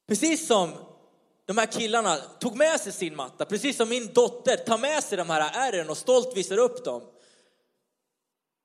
precis 0.08 0.46
som 0.46 0.72
de 1.46 1.58
här 1.58 1.66
killarna 1.66 2.16
tog 2.16 2.56
med 2.56 2.80
sig 2.80 2.92
sin 2.92 3.16
matta, 3.16 3.44
precis 3.44 3.76
som 3.76 3.88
min 3.88 4.12
dotter 4.12 4.56
tar 4.56 4.78
med 4.78 5.04
sig 5.04 5.18
de 5.18 5.30
här 5.30 5.50
ärren 5.54 5.90
och 5.90 5.98
stolt 5.98 6.36
visar 6.36 6.58
upp 6.58 6.84
dem. 6.84 7.02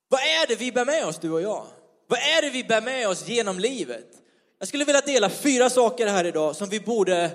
Vad 0.07 0.21
är 0.21 0.47
det 0.47 0.55
vi 0.55 0.71
bär 0.71 0.85
med 0.85 1.05
oss, 1.05 1.19
du 1.19 1.31
och 1.31 1.41
jag? 1.41 1.65
Vad 2.07 2.19
är 2.19 2.41
det 2.41 2.49
vi 2.49 2.63
bär 2.63 2.81
med 2.81 3.09
oss 3.09 3.27
genom 3.27 3.59
livet? 3.59 4.22
Jag 4.63 4.67
skulle 4.67 4.85
vilja 4.85 5.01
dela 5.01 5.29
fyra 5.29 5.69
saker 5.69 6.07
här 6.07 6.25
idag 6.25 6.55
som 6.55 6.69
vi 6.69 6.79
borde 6.79 7.31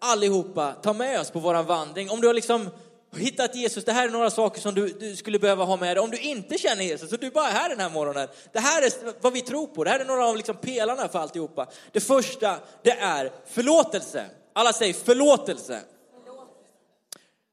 allihopa 0.00 0.72
ta 0.72 0.92
med 0.92 1.20
oss 1.20 1.30
på 1.30 1.38
vår 1.38 1.62
vandring. 1.62 2.10
Om 2.10 2.20
du 2.20 2.26
har 2.26 2.34
liksom 2.34 2.70
hittat 3.16 3.54
Jesus, 3.54 3.84
det 3.84 3.92
här 3.92 4.08
är 4.08 4.12
några 4.12 4.30
saker 4.30 4.60
som 4.60 4.74
du, 4.74 4.88
du, 4.88 5.16
skulle 5.16 5.38
behöva 5.38 5.64
ha 5.64 5.76
med 5.76 5.96
dig. 5.96 6.02
Om 6.02 6.10
du 6.10 6.18
inte 6.18 6.58
känner 6.58 6.82
Jesus 6.82 7.12
och 7.12 7.18
du 7.18 7.30
bara 7.30 7.48
är 7.48 7.52
här 7.52 7.68
den 7.68 7.80
här 7.80 7.90
morgonen. 7.90 8.28
Det 8.52 8.60
här 8.60 8.82
är 8.82 8.92
vad 9.20 9.32
vi 9.32 9.40
tror 9.40 9.66
på. 9.66 9.84
Det 9.84 9.90
här 9.90 10.00
är 10.00 10.04
några 10.04 10.26
av 10.26 10.36
liksom 10.36 10.56
pelarna 10.56 11.08
för 11.08 11.18
alltihopa. 11.18 11.66
Det 11.92 12.00
första, 12.00 12.56
det 12.82 12.92
är 12.92 13.32
förlåtelse. 13.46 14.26
Alla 14.52 14.72
säger 14.72 14.94
förlåtelse. 14.94 15.80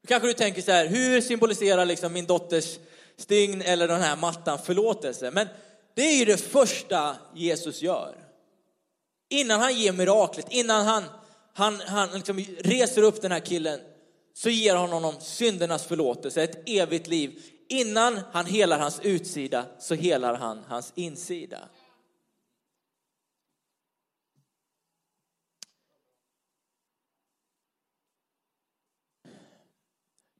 Kanske 0.07 0.27
du 0.27 0.33
tänker 0.33 0.61
så 0.61 0.71
här, 0.71 0.85
hur 0.85 1.21
symboliserar 1.21 1.85
liksom 1.85 2.13
min 2.13 2.25
dotters 2.25 2.77
stygn 3.17 3.61
eller 3.61 3.87
den 3.87 4.01
här 4.01 4.15
mattan 4.15 4.59
förlåtelse? 4.59 5.31
Men 5.31 5.47
det 5.95 6.01
är 6.01 6.15
ju 6.15 6.25
det 6.25 6.37
första 6.37 7.15
Jesus 7.33 7.81
gör. 7.81 8.22
Innan 9.29 9.59
han 9.59 9.75
ger 9.75 9.93
miraklet, 9.93 10.45
innan 10.49 10.85
han, 10.85 11.03
han, 11.53 11.79
han 11.79 12.09
liksom 12.11 12.39
reser 12.59 13.01
upp 13.01 13.21
den 13.21 13.31
här 13.31 13.39
killen, 13.39 13.79
så 14.33 14.49
ger 14.49 14.75
han 14.75 14.89
honom 14.89 15.21
syndernas 15.21 15.85
förlåtelse, 15.85 16.43
ett 16.43 16.69
evigt 16.69 17.07
liv. 17.07 17.43
Innan 17.69 18.19
han 18.31 18.45
helar 18.45 18.79
hans 18.79 18.99
utsida 18.99 19.65
så 19.79 19.95
helar 19.95 20.33
han 20.33 20.63
hans 20.67 20.93
insida. 20.95 21.69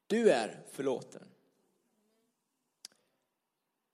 Du 0.07 0.31
är 0.31 0.59
förlåten. 0.71 1.27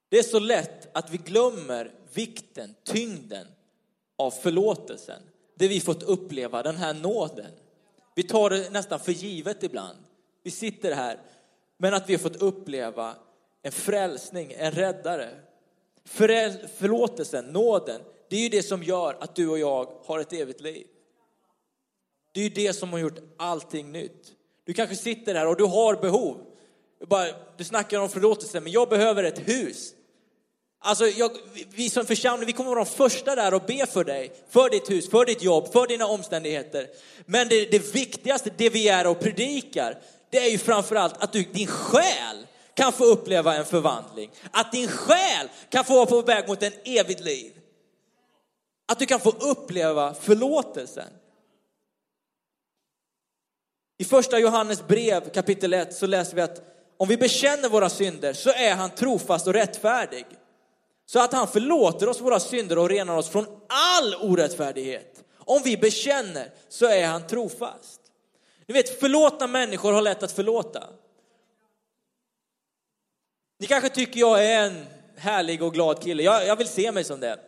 Det 0.10 0.20
är 0.20 0.24
så 0.24 0.40
lätt 0.40 0.96
att 0.96 1.10
vi 1.10 1.18
glömmer 1.18 1.96
vikten, 2.14 2.76
tyngden 2.84 3.48
av 4.20 4.32
förlåtelsen. 4.32 5.22
Det 5.56 5.68
vi 5.68 5.80
fått 5.80 6.04
uppleva, 6.04 6.64
den 6.64 6.78
här 6.78 6.94
nåden. 6.94 7.52
Vi 8.16 8.24
tar 8.24 8.50
det 8.50 8.70
nästan 8.70 9.00
för 9.00 9.12
givet 9.12 9.64
ibland. 9.64 9.98
Vi 10.44 10.52
sitter 10.52 10.92
här 10.96 11.20
Men 11.78 11.94
att 11.94 12.10
vi 12.10 12.14
har 12.14 12.20
fått 12.20 12.42
uppleva 12.42 13.16
en 13.62 13.72
frälsning, 13.72 14.54
en 14.58 14.72
räddare. 14.72 15.30
Föräl 16.06 16.68
förlåtelsen, 16.78 17.46
nåden, 17.46 18.02
det 18.30 18.36
är 18.36 18.42
ju 18.42 18.50
det 18.50 18.64
som 18.64 18.84
gör 18.84 19.18
att 19.20 19.36
du 19.36 19.50
och 19.50 19.60
jag 19.60 19.92
har 20.06 20.20
ett 20.20 20.34
evigt 20.34 20.62
liv. 20.62 20.88
Det 22.34 22.40
är 22.40 22.44
ju 22.44 22.50
det 22.50 22.74
som 22.74 22.92
har 22.92 23.00
gjort 23.00 23.20
allting 23.38 23.92
nytt. 23.92 24.34
Du 24.64 24.74
kanske 24.74 24.96
sitter 24.96 25.36
här 25.36 25.48
och 25.48 25.58
du 25.58 25.64
har 25.64 25.96
behov. 25.96 26.38
Du 27.58 27.64
snackar 27.64 28.00
om 28.00 28.10
förlåtelse, 28.10 28.60
men 28.60 28.72
jag 28.72 28.90
behöver 28.90 29.24
ett 29.24 29.48
hus. 29.48 29.94
Alltså, 30.82 31.08
jag, 31.08 31.32
vi 31.70 31.90
som 31.90 32.06
församling, 32.06 32.48
vi 32.48 32.54
kommer 32.54 32.70
vara 32.70 32.84
de 32.84 32.92
första 32.92 33.36
där 33.36 33.54
och 33.54 33.62
be 33.62 33.86
för 33.86 34.04
dig, 34.04 34.32
för 34.50 34.70
ditt 34.70 34.90
hus, 34.90 35.10
för 35.10 35.26
ditt 35.26 35.44
jobb, 35.44 35.72
för 35.72 35.88
dina 35.88 36.06
omständigheter. 36.06 36.88
Men 37.26 37.48
det, 37.48 37.72
det 37.72 37.96
viktigaste, 37.96 38.52
det 38.58 38.70
vi 38.70 38.88
är 38.88 39.08
och 39.08 39.20
predikar, 39.20 39.98
det 40.30 40.38
är 40.38 40.50
ju 40.50 40.58
framförallt 40.58 41.24
att 41.24 41.34
du, 41.34 41.44
din 41.44 41.68
själ 41.68 42.48
kan 42.74 42.92
få 42.94 43.06
uppleva 43.06 43.56
en 43.56 43.66
förvandling. 43.66 44.32
Att 44.52 44.72
din 44.72 44.88
själ 44.88 45.50
kan 45.70 45.86
få 45.86 45.94
vara 45.94 46.06
på 46.06 46.22
väg 46.22 46.48
mot 46.48 46.64
en 46.64 46.74
evigt 46.84 47.20
liv. 47.20 47.52
Att 48.88 49.00
du 49.00 49.06
kan 49.06 49.20
få 49.20 49.30
uppleva 49.30 50.14
förlåtelsen. 50.14 51.10
I 53.98 54.06
första 54.06 54.40
Johannes 54.40 54.88
brev 54.88 55.30
kapitel 55.30 55.74
1 55.74 55.94
så 55.94 56.08
läser 56.08 56.36
vi 56.36 56.42
att 56.42 56.62
om 56.98 57.08
vi 57.08 57.18
bekänner 57.18 57.70
våra 57.70 57.90
synder 57.90 58.34
så 58.34 58.50
är 58.50 58.76
han 58.76 58.90
trofast 58.90 59.48
och 59.48 59.54
rättfärdig. 59.54 60.26
Så 61.10 61.20
att 61.20 61.34
han 61.34 61.48
förlåter 61.48 62.10
oss 62.10 62.22
våra 62.22 62.40
synder 62.40 62.78
och 62.78 62.90
renar 62.90 63.18
oss 63.18 63.30
från 63.30 63.46
all 63.68 64.16
orättfärdighet. 64.16 65.24
Om 65.38 65.62
vi 65.64 65.78
bekänner 65.78 66.52
så 66.68 66.86
är 66.86 67.08
han 67.08 67.28
trofast. 67.28 68.02
Ni 68.66 68.74
vet, 68.74 69.00
förlåtna 69.00 69.48
människor 69.48 69.94
har 69.94 70.02
lätt 70.02 70.24
att 70.24 70.32
förlåta. 70.32 70.84
Ni 73.60 73.66
kanske 73.66 73.90
tycker 73.90 74.20
jag 74.20 74.46
är 74.46 74.66
en 74.66 74.86
härlig 75.16 75.64
och 75.64 75.74
glad 75.74 76.04
kille. 76.04 76.24
Jag, 76.24 76.48
jag 76.48 76.56
vill 76.56 76.68
se 76.68 76.92
mig 76.92 77.04
som 77.04 77.20
det. 77.20 77.40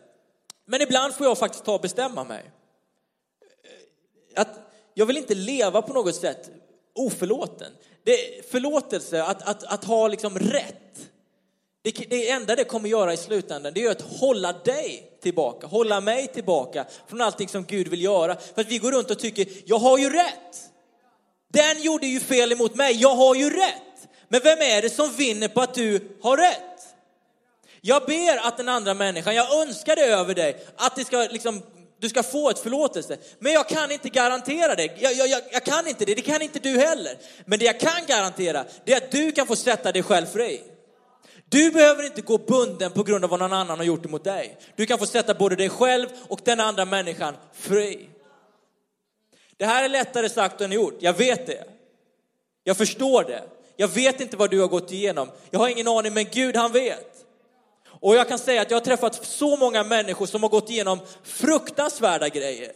Men 0.64 0.82
ibland 0.82 1.14
får 1.14 1.26
jag 1.26 1.38
faktiskt 1.38 1.64
ta 1.64 1.74
och 1.74 1.80
bestämma 1.80 2.24
mig. 2.24 2.50
Att 4.36 4.60
jag 4.94 5.06
vill 5.06 5.16
inte 5.16 5.34
leva 5.34 5.82
på 5.82 5.92
något 5.92 6.14
sätt 6.14 6.50
oförlåten. 6.94 7.72
Det, 8.02 8.50
förlåtelse, 8.50 9.22
att, 9.24 9.48
att, 9.48 9.64
att 9.64 9.84
ha 9.84 10.08
liksom 10.08 10.38
rätt. 10.38 11.11
Det, 11.82 11.90
det 11.90 12.30
enda 12.30 12.56
det 12.56 12.64
kommer 12.64 12.88
göra 12.88 13.12
i 13.12 13.16
slutändan, 13.16 13.72
det 13.74 13.84
är 13.84 13.90
att 13.90 14.02
hålla 14.02 14.52
dig 14.52 15.12
tillbaka, 15.22 15.66
hålla 15.66 16.00
mig 16.00 16.26
tillbaka 16.26 16.84
från 17.08 17.20
allting 17.20 17.48
som 17.48 17.64
Gud 17.64 17.88
vill 17.88 18.02
göra. 18.02 18.36
För 18.54 18.60
att 18.60 18.68
vi 18.68 18.78
går 18.78 18.92
runt 18.92 19.10
och 19.10 19.18
tycker, 19.18 19.46
jag 19.64 19.78
har 19.78 19.98
ju 19.98 20.10
rätt. 20.10 20.70
Den 21.52 21.82
gjorde 21.82 22.06
ju 22.06 22.20
fel 22.20 22.52
emot 22.52 22.74
mig, 22.74 22.96
jag 23.00 23.14
har 23.14 23.34
ju 23.34 23.50
rätt. 23.50 24.08
Men 24.28 24.40
vem 24.44 24.58
är 24.58 24.82
det 24.82 24.90
som 24.90 25.10
vinner 25.12 25.48
på 25.48 25.60
att 25.60 25.74
du 25.74 26.00
har 26.22 26.36
rätt? 26.36 26.58
Jag 27.80 28.02
ber 28.06 28.46
att 28.46 28.56
den 28.56 28.68
andra 28.68 28.94
människan, 28.94 29.34
jag 29.34 29.62
önskar 29.62 29.96
det 29.96 30.02
över 30.02 30.34
dig, 30.34 30.66
att 30.76 30.96
det 30.96 31.04
ska 31.04 31.16
liksom, 31.30 31.62
du 32.00 32.08
ska 32.08 32.22
få 32.22 32.50
ett 32.50 32.58
förlåtelse. 32.58 33.16
Men 33.38 33.52
jag 33.52 33.68
kan 33.68 33.90
inte 33.90 34.08
garantera 34.08 34.74
det. 34.74 34.88
Jag, 34.98 35.14
jag, 35.14 35.28
jag, 35.28 35.42
jag 35.52 35.64
kan 35.64 35.88
inte 35.88 36.04
det, 36.04 36.14
det 36.14 36.22
kan 36.22 36.42
inte 36.42 36.58
du 36.58 36.78
heller. 36.78 37.18
Men 37.44 37.58
det 37.58 37.64
jag 37.64 37.80
kan 37.80 38.06
garantera, 38.06 38.64
det 38.84 38.92
är 38.92 38.96
att 38.96 39.10
du 39.10 39.32
kan 39.32 39.46
få 39.46 39.56
sätta 39.56 39.92
dig 39.92 40.02
själv 40.02 40.26
fri. 40.26 40.62
Du 41.52 41.70
behöver 41.70 42.02
inte 42.02 42.20
gå 42.20 42.38
bunden 42.38 42.92
på 42.92 43.02
grund 43.02 43.24
av 43.24 43.30
vad 43.30 43.40
någon 43.40 43.52
annan 43.52 43.78
har 43.78 43.84
gjort 43.84 44.04
emot 44.04 44.24
dig. 44.24 44.58
Du 44.76 44.86
kan 44.86 44.98
få 44.98 45.06
sätta 45.06 45.34
både 45.34 45.56
dig 45.56 45.68
själv 45.68 46.06
och 46.28 46.40
den 46.44 46.60
andra 46.60 46.84
människan 46.84 47.34
fri. 47.52 48.08
Det 49.56 49.64
här 49.64 49.84
är 49.84 49.88
lättare 49.88 50.28
sagt 50.28 50.60
än 50.60 50.72
gjort, 50.72 50.96
jag 50.98 51.12
vet 51.12 51.46
det. 51.46 51.64
Jag 52.64 52.76
förstår 52.76 53.24
det. 53.24 53.42
Jag 53.76 53.88
vet 53.88 54.20
inte 54.20 54.36
vad 54.36 54.50
du 54.50 54.60
har 54.60 54.68
gått 54.68 54.92
igenom. 54.92 55.30
Jag 55.50 55.58
har 55.58 55.68
ingen 55.68 55.88
aning, 55.88 56.14
men 56.14 56.24
Gud 56.32 56.56
han 56.56 56.72
vet. 56.72 57.24
Och 57.84 58.16
jag 58.16 58.28
kan 58.28 58.38
säga 58.38 58.62
att 58.62 58.70
jag 58.70 58.76
har 58.76 58.84
träffat 58.84 59.26
så 59.26 59.56
många 59.56 59.84
människor 59.84 60.26
som 60.26 60.42
har 60.42 60.50
gått 60.50 60.70
igenom 60.70 60.98
fruktansvärda 61.22 62.28
grejer. 62.28 62.72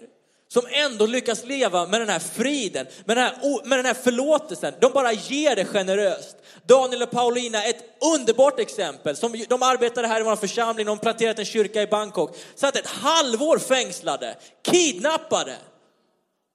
Som 0.48 0.62
ändå 0.70 1.06
lyckas 1.06 1.44
leva 1.44 1.86
med 1.86 2.00
den 2.00 2.08
här 2.08 2.18
friden, 2.18 2.86
med 3.04 3.16
den 3.16 3.24
här, 3.24 3.66
med 3.68 3.78
den 3.78 3.86
här 3.86 3.94
förlåtelsen. 3.94 4.74
De 4.80 4.92
bara 4.92 5.12
ger 5.12 5.56
det 5.56 5.64
generöst. 5.64 6.36
Daniel 6.66 7.02
och 7.02 7.10
Paulina, 7.10 7.64
ett 7.64 7.84
underbart 8.14 8.58
exempel. 8.58 9.16
Som, 9.16 9.44
de 9.48 9.62
arbetade 9.62 10.08
här 10.08 10.20
i 10.20 10.24
vår 10.24 10.36
församling, 10.36 10.86
de 10.86 10.98
planterat 10.98 11.38
en 11.38 11.44
kyrka 11.44 11.82
i 11.82 11.86
Bangkok. 11.86 12.36
Satt 12.54 12.76
ett 12.76 12.86
halvår 12.86 13.58
fängslade, 13.58 14.36
kidnappade. 14.62 15.56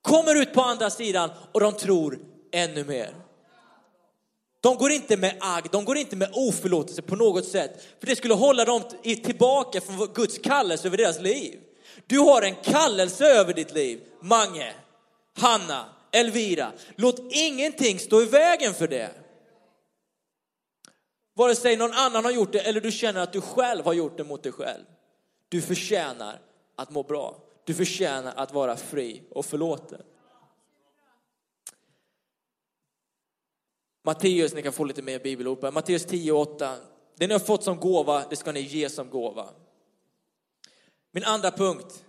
Kommer 0.01 0.35
ut 0.35 0.53
på 0.53 0.61
andra 0.61 0.89
sidan 0.89 1.29
och 1.51 1.59
de 1.59 1.73
tror 1.73 2.19
ännu 2.51 2.83
mer. 2.83 3.15
De 4.61 4.77
går 4.77 4.91
inte 4.91 5.17
med 5.17 5.35
agg, 5.39 5.63
de 5.71 5.85
går 5.85 5.97
inte 5.97 6.15
med 6.15 6.29
oförlåtelse 6.33 7.01
på 7.01 7.15
något 7.15 7.45
sätt. 7.45 7.87
För 7.99 8.07
det 8.07 8.15
skulle 8.15 8.33
hålla 8.33 8.65
dem 8.65 8.81
tillbaka 9.03 9.81
från 9.81 10.09
Guds 10.13 10.37
kallelse 10.37 10.87
över 10.87 10.97
deras 10.97 11.19
liv. 11.19 11.59
Du 12.11 12.19
har 12.19 12.41
en 12.41 12.55
kallelse 12.55 13.25
över 13.25 13.53
ditt 13.53 13.71
liv, 13.71 14.03
Mange, 14.19 14.73
Hanna, 15.33 15.85
Elvira. 16.11 16.71
Låt 16.95 17.21
ingenting 17.29 17.99
stå 17.99 18.21
i 18.21 18.25
vägen 18.25 18.73
för 18.73 18.87
det. 18.87 19.11
Vare 21.33 21.55
sig 21.55 21.77
någon 21.77 21.93
annan 21.93 22.25
har 22.25 22.31
gjort 22.31 22.51
det 22.51 22.59
eller 22.59 22.81
du 22.81 22.91
känner 22.91 23.21
att 23.21 23.33
du 23.33 23.41
själv 23.41 23.85
har 23.85 23.93
gjort 23.93 24.17
det 24.17 24.23
mot 24.23 24.43
dig 24.43 24.51
själv. 24.51 24.83
Du 25.49 25.61
förtjänar 25.61 26.39
att 26.75 26.89
må 26.89 27.03
bra. 27.03 27.43
Du 27.65 27.73
förtjänar 27.73 28.33
att 28.35 28.53
vara 28.53 28.77
fri 28.77 29.23
och 29.29 29.45
förlåten. 29.45 30.01
Matteus, 34.03 34.53
ni 34.53 34.61
kan 34.61 34.73
få 34.73 34.83
lite 34.83 35.01
mer 35.01 35.19
bibelord 35.19 35.61
på 35.61 35.71
Matteus 35.71 36.05
10 36.05 36.31
och 36.31 36.39
8. 36.39 36.75
Det 37.17 37.27
ni 37.27 37.33
har 37.33 37.39
fått 37.39 37.63
som 37.63 37.79
gåva, 37.79 38.23
det 38.29 38.35
ska 38.35 38.51
ni 38.51 38.61
ge 38.61 38.89
som 38.89 39.09
gåva. 39.09 39.49
Min 41.11 41.23
andra 41.23 41.51
punkt. 41.51 42.03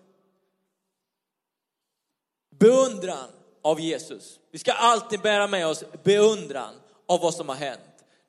Beundran 2.58 3.28
av 3.62 3.80
Jesus. 3.80 4.38
Vi 4.50 4.58
ska 4.58 4.72
alltid 4.72 5.20
bära 5.20 5.46
med 5.46 5.66
oss 5.66 5.84
beundran 6.02 6.74
av 7.06 7.20
vad 7.20 7.34
som 7.34 7.48
har 7.48 7.56
hänt. 7.56 7.80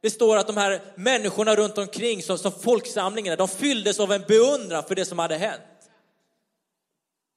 Det 0.02 0.10
står 0.10 0.38
att 0.38 0.48
de 0.48 0.58
här 0.58 0.82
människorna 0.96 1.56
runt 1.56 1.78
omkring 1.78 2.24
som, 2.24 2.38
som 2.38 2.52
folksamlingarna, 2.52 3.36
de 3.36 3.48
fylldes 3.48 4.00
av 4.00 4.12
en 4.12 4.24
beundran 4.28 4.84
för 4.84 4.96
det 4.96 5.06
som 5.06 5.20
hade 5.20 5.38
hänt. 5.38 5.62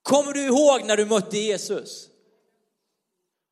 Kommer 0.03 0.33
du 0.33 0.41
ihåg 0.41 0.85
när 0.85 0.97
du 0.97 1.05
mötte 1.05 1.39
Jesus? 1.39 2.09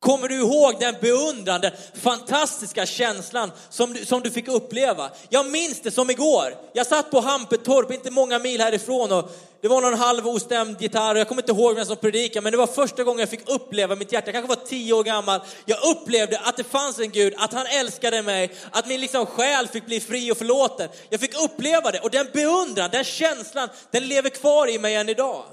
Kommer 0.05 0.29
du 0.29 0.35
ihåg 0.35 0.77
den 0.81 0.95
beundran, 1.01 1.61
den 1.61 1.73
fantastiska 1.95 2.87
känslan 2.87 3.53
som 3.71 3.93
du, 3.93 4.05
som 4.05 4.21
du 4.21 4.31
fick 4.31 4.49
uppleva? 4.49 5.11
Jag 5.29 5.47
minns 5.47 5.81
det 5.81 5.90
som 5.90 6.11
igår. 6.11 6.57
Jag 6.73 6.87
satt 6.87 7.11
på 7.11 7.21
Hampetorp, 7.21 7.93
inte 7.93 8.11
många 8.11 8.38
mil 8.38 8.61
härifrån 8.61 9.12
och 9.12 9.31
det 9.61 9.69
var 9.69 9.81
någon 9.81 9.95
halv 9.95 10.29
ostämd 10.29 10.83
gitarr 10.83 11.14
jag 11.14 11.29
kommer 11.29 11.43
inte 11.43 11.53
ihåg 11.53 11.77
vem 11.77 11.87
som 11.87 11.97
predikade 11.97 12.40
men 12.40 12.53
det 12.53 12.59
var 12.59 12.67
första 12.67 13.05
gången 13.05 13.21
jag 13.21 13.29
fick 13.29 13.49
uppleva 13.49 13.95
mitt 13.95 14.12
hjärta, 14.12 14.27
jag 14.27 14.35
kanske 14.35 14.49
var 14.49 14.67
tio 14.67 14.93
år 14.93 15.05
gammal. 15.05 15.40
Jag 15.64 15.79
upplevde 15.85 16.38
att 16.38 16.57
det 16.57 16.64
fanns 16.64 16.99
en 16.99 17.11
Gud, 17.11 17.35
att 17.38 17.53
han 17.53 17.67
älskade 17.67 18.23
mig, 18.23 18.53
att 18.71 18.87
min 18.87 19.01
liksom 19.01 19.27
själ 19.27 19.69
fick 19.69 19.87
bli 19.87 20.01
fri 20.01 20.33
och 20.33 20.37
förlåten. 20.37 20.88
Jag 21.09 21.21
fick 21.21 21.43
uppleva 21.45 21.90
det 21.90 22.01
och 22.01 22.11
den 22.11 22.27
beundran, 22.33 22.90
den 22.93 23.05
känslan, 23.05 23.69
den 23.90 24.09
lever 24.09 24.31
kvar 24.31 24.67
i 24.71 24.79
mig 24.79 24.95
än 24.95 25.09
idag. 25.09 25.45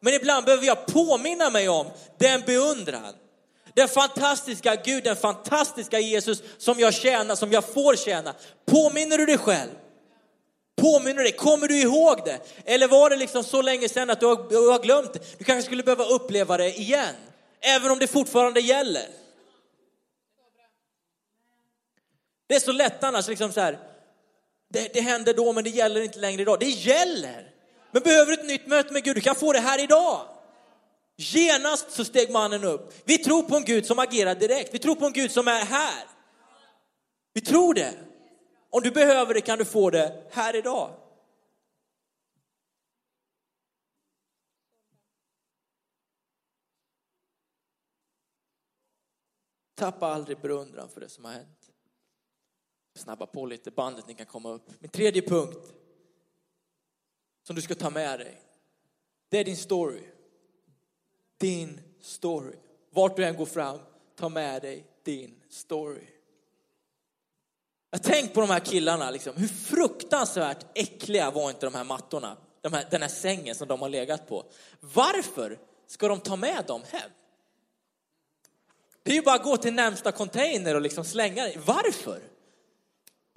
Men 0.00 0.14
ibland 0.14 0.44
behöver 0.44 0.66
jag 0.66 0.86
påminna 0.86 1.50
mig 1.50 1.68
om 1.68 1.86
den 2.18 2.42
beundran. 2.46 3.14
Den 3.78 3.88
fantastiska 3.88 4.76
Gud, 4.76 5.04
den 5.04 5.16
fantastiska 5.16 6.00
Jesus 6.00 6.42
som 6.58 6.78
jag 6.78 6.94
tjänar, 6.94 7.34
som 7.34 7.52
jag 7.52 7.64
får 7.64 7.96
tjäna. 7.96 8.34
Påminner 8.66 9.18
du 9.18 9.26
dig 9.26 9.38
själv? 9.38 9.70
Påminner 10.76 11.16
du 11.16 11.22
dig? 11.22 11.32
Kommer 11.32 11.68
du 11.68 11.80
ihåg 11.80 12.22
det? 12.24 12.40
Eller 12.64 12.88
var 12.88 13.10
det 13.10 13.16
liksom 13.16 13.44
så 13.44 13.62
länge 13.62 13.88
sedan 13.88 14.10
att 14.10 14.20
du 14.20 14.26
har, 14.26 14.48
du 14.50 14.68
har 14.70 14.78
glömt 14.78 15.12
det? 15.12 15.38
Du 15.38 15.44
kanske 15.44 15.66
skulle 15.66 15.82
behöva 15.82 16.04
uppleva 16.04 16.56
det 16.56 16.78
igen, 16.78 17.14
även 17.60 17.90
om 17.90 17.98
det 17.98 18.06
fortfarande 18.06 18.60
gäller. 18.60 19.06
Det 22.46 22.54
är 22.54 22.60
så 22.60 22.72
lätt 22.72 23.04
annars, 23.04 23.28
liksom 23.28 23.52
så 23.52 23.60
här, 23.60 23.78
det, 24.70 24.94
det 24.94 25.00
händer 25.00 25.34
då 25.34 25.52
men 25.52 25.64
det 25.64 25.70
gäller 25.70 26.00
inte 26.00 26.18
längre 26.18 26.42
idag. 26.42 26.60
Det 26.60 26.66
gäller! 26.66 27.50
Men 27.90 28.02
behöver 28.02 28.26
du 28.26 28.40
ett 28.40 28.46
nytt 28.46 28.66
möte 28.66 28.92
med 28.92 29.04
Gud, 29.04 29.16
du 29.16 29.20
kan 29.20 29.34
få 29.34 29.52
det 29.52 29.60
här 29.60 29.80
idag. 29.80 30.37
Genast 31.20 31.90
så 31.90 32.04
steg 32.04 32.32
mannen 32.32 32.64
upp. 32.64 32.94
Vi 33.04 33.18
tror 33.18 33.42
på 33.42 33.56
en 33.56 33.64
Gud 33.64 33.86
som 33.86 33.98
agerar 33.98 34.34
direkt. 34.34 34.74
Vi 34.74 34.78
tror 34.78 34.94
på 34.94 35.06
en 35.06 35.12
Gud 35.12 35.30
som 35.30 35.48
är 35.48 35.64
här. 35.64 36.08
Vi 37.32 37.40
tror 37.40 37.74
det. 37.74 37.94
Om 38.70 38.82
du 38.82 38.90
behöver 38.90 39.34
det 39.34 39.40
kan 39.40 39.58
du 39.58 39.64
få 39.64 39.90
det 39.90 40.26
här 40.30 40.56
idag. 40.56 40.94
Tappa 49.74 50.06
aldrig 50.06 50.40
beundran 50.40 50.88
för 50.88 51.00
det 51.00 51.08
som 51.08 51.24
har 51.24 51.32
hänt. 51.32 51.70
Snabba 52.94 53.26
på 53.26 53.46
lite, 53.46 53.70
bandet 53.70 54.06
ni 54.06 54.14
kan 54.14 54.26
komma 54.26 54.50
upp. 54.50 54.70
Min 54.80 54.90
tredje 54.90 55.22
punkt 55.22 55.72
som 57.42 57.56
du 57.56 57.62
ska 57.62 57.74
ta 57.74 57.90
med 57.90 58.18
dig, 58.18 58.42
det 59.28 59.38
är 59.38 59.44
din 59.44 59.56
story 59.56 60.17
din 61.38 61.80
story. 62.00 62.54
Vart 62.90 63.16
du 63.16 63.24
än 63.24 63.36
går 63.36 63.46
fram, 63.46 63.78
ta 64.16 64.28
med 64.28 64.62
dig 64.62 64.84
din 65.02 65.34
story. 65.50 66.06
Jag 67.90 68.02
tänk 68.02 68.34
på 68.34 68.40
de 68.40 68.50
här 68.50 68.60
killarna, 68.60 69.10
liksom. 69.10 69.36
hur 69.36 69.48
fruktansvärt 69.48 70.66
äckliga 70.74 71.30
var 71.30 71.50
inte 71.50 71.66
de 71.66 71.74
här 71.74 71.84
mattorna? 71.84 72.36
De 72.60 72.72
här, 72.72 72.86
den 72.90 73.02
här 73.02 73.08
sängen 73.08 73.54
som 73.54 73.68
de 73.68 73.80
har 73.80 73.88
legat 73.88 74.28
på. 74.28 74.44
Varför 74.80 75.58
ska 75.86 76.08
de 76.08 76.20
ta 76.20 76.36
med 76.36 76.64
dem 76.66 76.82
hem? 76.90 77.10
Det 79.02 79.10
är 79.10 79.14
ju 79.14 79.22
bara 79.22 79.34
att 79.34 79.42
gå 79.42 79.56
till 79.56 79.74
närmsta 79.74 80.12
container 80.12 80.74
och 80.74 80.80
liksom 80.80 81.04
slänga 81.04 81.44
det. 81.44 81.56
Varför? 81.64 82.20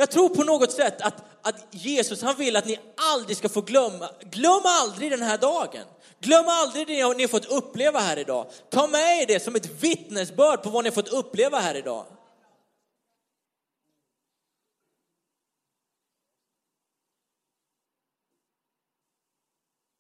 Jag 0.01 0.11
tror 0.11 0.29
på 0.29 0.43
något 0.43 0.71
sätt 0.71 1.01
att, 1.01 1.23
att 1.41 1.55
Jesus 1.71 2.21
han 2.21 2.35
vill 2.35 2.55
att 2.55 2.65
ni 2.65 2.79
aldrig 2.95 3.37
ska 3.37 3.49
få 3.49 3.61
glömma, 3.61 4.09
glöm 4.31 4.61
aldrig 4.65 5.11
den 5.11 5.21
här 5.21 5.37
dagen. 5.37 5.85
Glöm 6.19 6.45
aldrig 6.47 6.87
det 6.87 6.93
ni 6.93 7.23
har 7.23 7.27
fått 7.27 7.45
uppleva 7.45 7.99
här 7.99 8.19
idag. 8.19 8.45
Ta 8.69 8.87
med 8.87 9.21
er 9.21 9.25
det 9.25 9.39
som 9.39 9.55
ett 9.55 9.83
vittnesbörd 9.83 10.63
på 10.63 10.69
vad 10.69 10.83
ni 10.83 10.89
har 10.89 10.95
fått 10.95 11.07
uppleva 11.07 11.59
här 11.59 11.75
idag. 11.75 12.05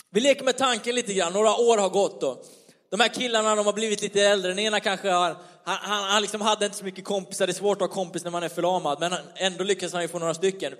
Vi 0.09 0.19
leker 0.19 0.43
med 0.43 0.57
tanken 0.57 0.95
lite 0.95 1.13
grann, 1.13 1.33
några 1.33 1.55
år 1.55 1.77
har 1.77 1.89
gått 1.89 2.21
då. 2.21 2.43
De 2.91 2.99
här 2.99 3.07
killarna 3.07 3.55
de 3.55 3.65
har 3.65 3.73
blivit 3.73 4.01
lite 4.01 4.21
äldre, 4.21 4.51
den 4.51 4.59
ena 4.59 4.79
kanske 4.79 5.09
har, 5.09 5.37
han, 5.63 5.77
han, 5.81 6.03
han 6.03 6.21
liksom 6.21 6.41
hade 6.41 6.65
inte 6.65 6.77
så 6.77 6.85
mycket 6.85 7.05
kompisar, 7.05 7.47
det 7.47 7.51
är 7.51 7.53
svårt 7.53 7.81
att 7.81 7.87
ha 7.87 7.95
kompis 7.95 8.23
när 8.23 8.31
man 8.31 8.43
är 8.43 8.49
förlamad, 8.49 8.99
men 8.99 9.13
ändå 9.35 9.63
lyckas 9.63 9.93
han 9.93 10.01
ju 10.01 10.07
få 10.07 10.19
några 10.19 10.33
stycken. 10.33 10.73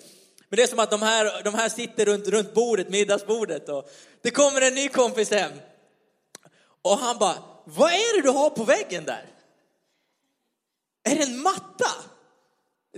Men 0.50 0.58
det 0.58 0.64
är 0.64 0.68
som 0.68 0.80
att 0.80 0.92
de 0.92 1.02
här, 1.02 1.44
de 1.44 1.54
här 1.54 1.70
sitter 1.70 2.06
runt, 2.06 2.28
runt 2.28 2.54
bordet, 2.54 2.90
middagsbordet 2.90 3.70
och 3.70 3.90
det 4.22 4.32
kommer 4.32 4.62
en 4.62 4.76
ny 4.76 4.88
kompis 4.88 5.32
hem. 5.32 5.52
Och 6.82 6.98
han 6.98 7.18
bara, 7.18 7.36
vad 7.66 7.92
är 7.92 8.16
det 8.16 8.22
du 8.22 8.30
har 8.30 8.50
på 8.50 8.64
väggen 8.64 9.06
där? 9.06 9.26
Är 11.04 11.16
det 11.16 11.24
en 11.24 11.42
matta? 11.42 11.90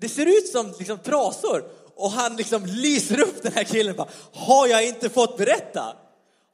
Det 0.01 0.09
ser 0.09 0.25
ut 0.25 0.47
som 0.47 0.73
liksom 0.79 0.97
trasor. 0.97 1.63
Och 1.95 2.11
han 2.11 2.35
liksom 2.35 2.65
lyser 2.65 3.19
upp 3.19 3.43
den 3.43 3.53
här 3.53 3.63
killen 3.63 3.91
och 3.91 3.97
bara, 3.97 4.09
har 4.33 4.67
jag 4.67 4.87
inte 4.87 5.09
fått 5.09 5.37
berätta? 5.37 5.97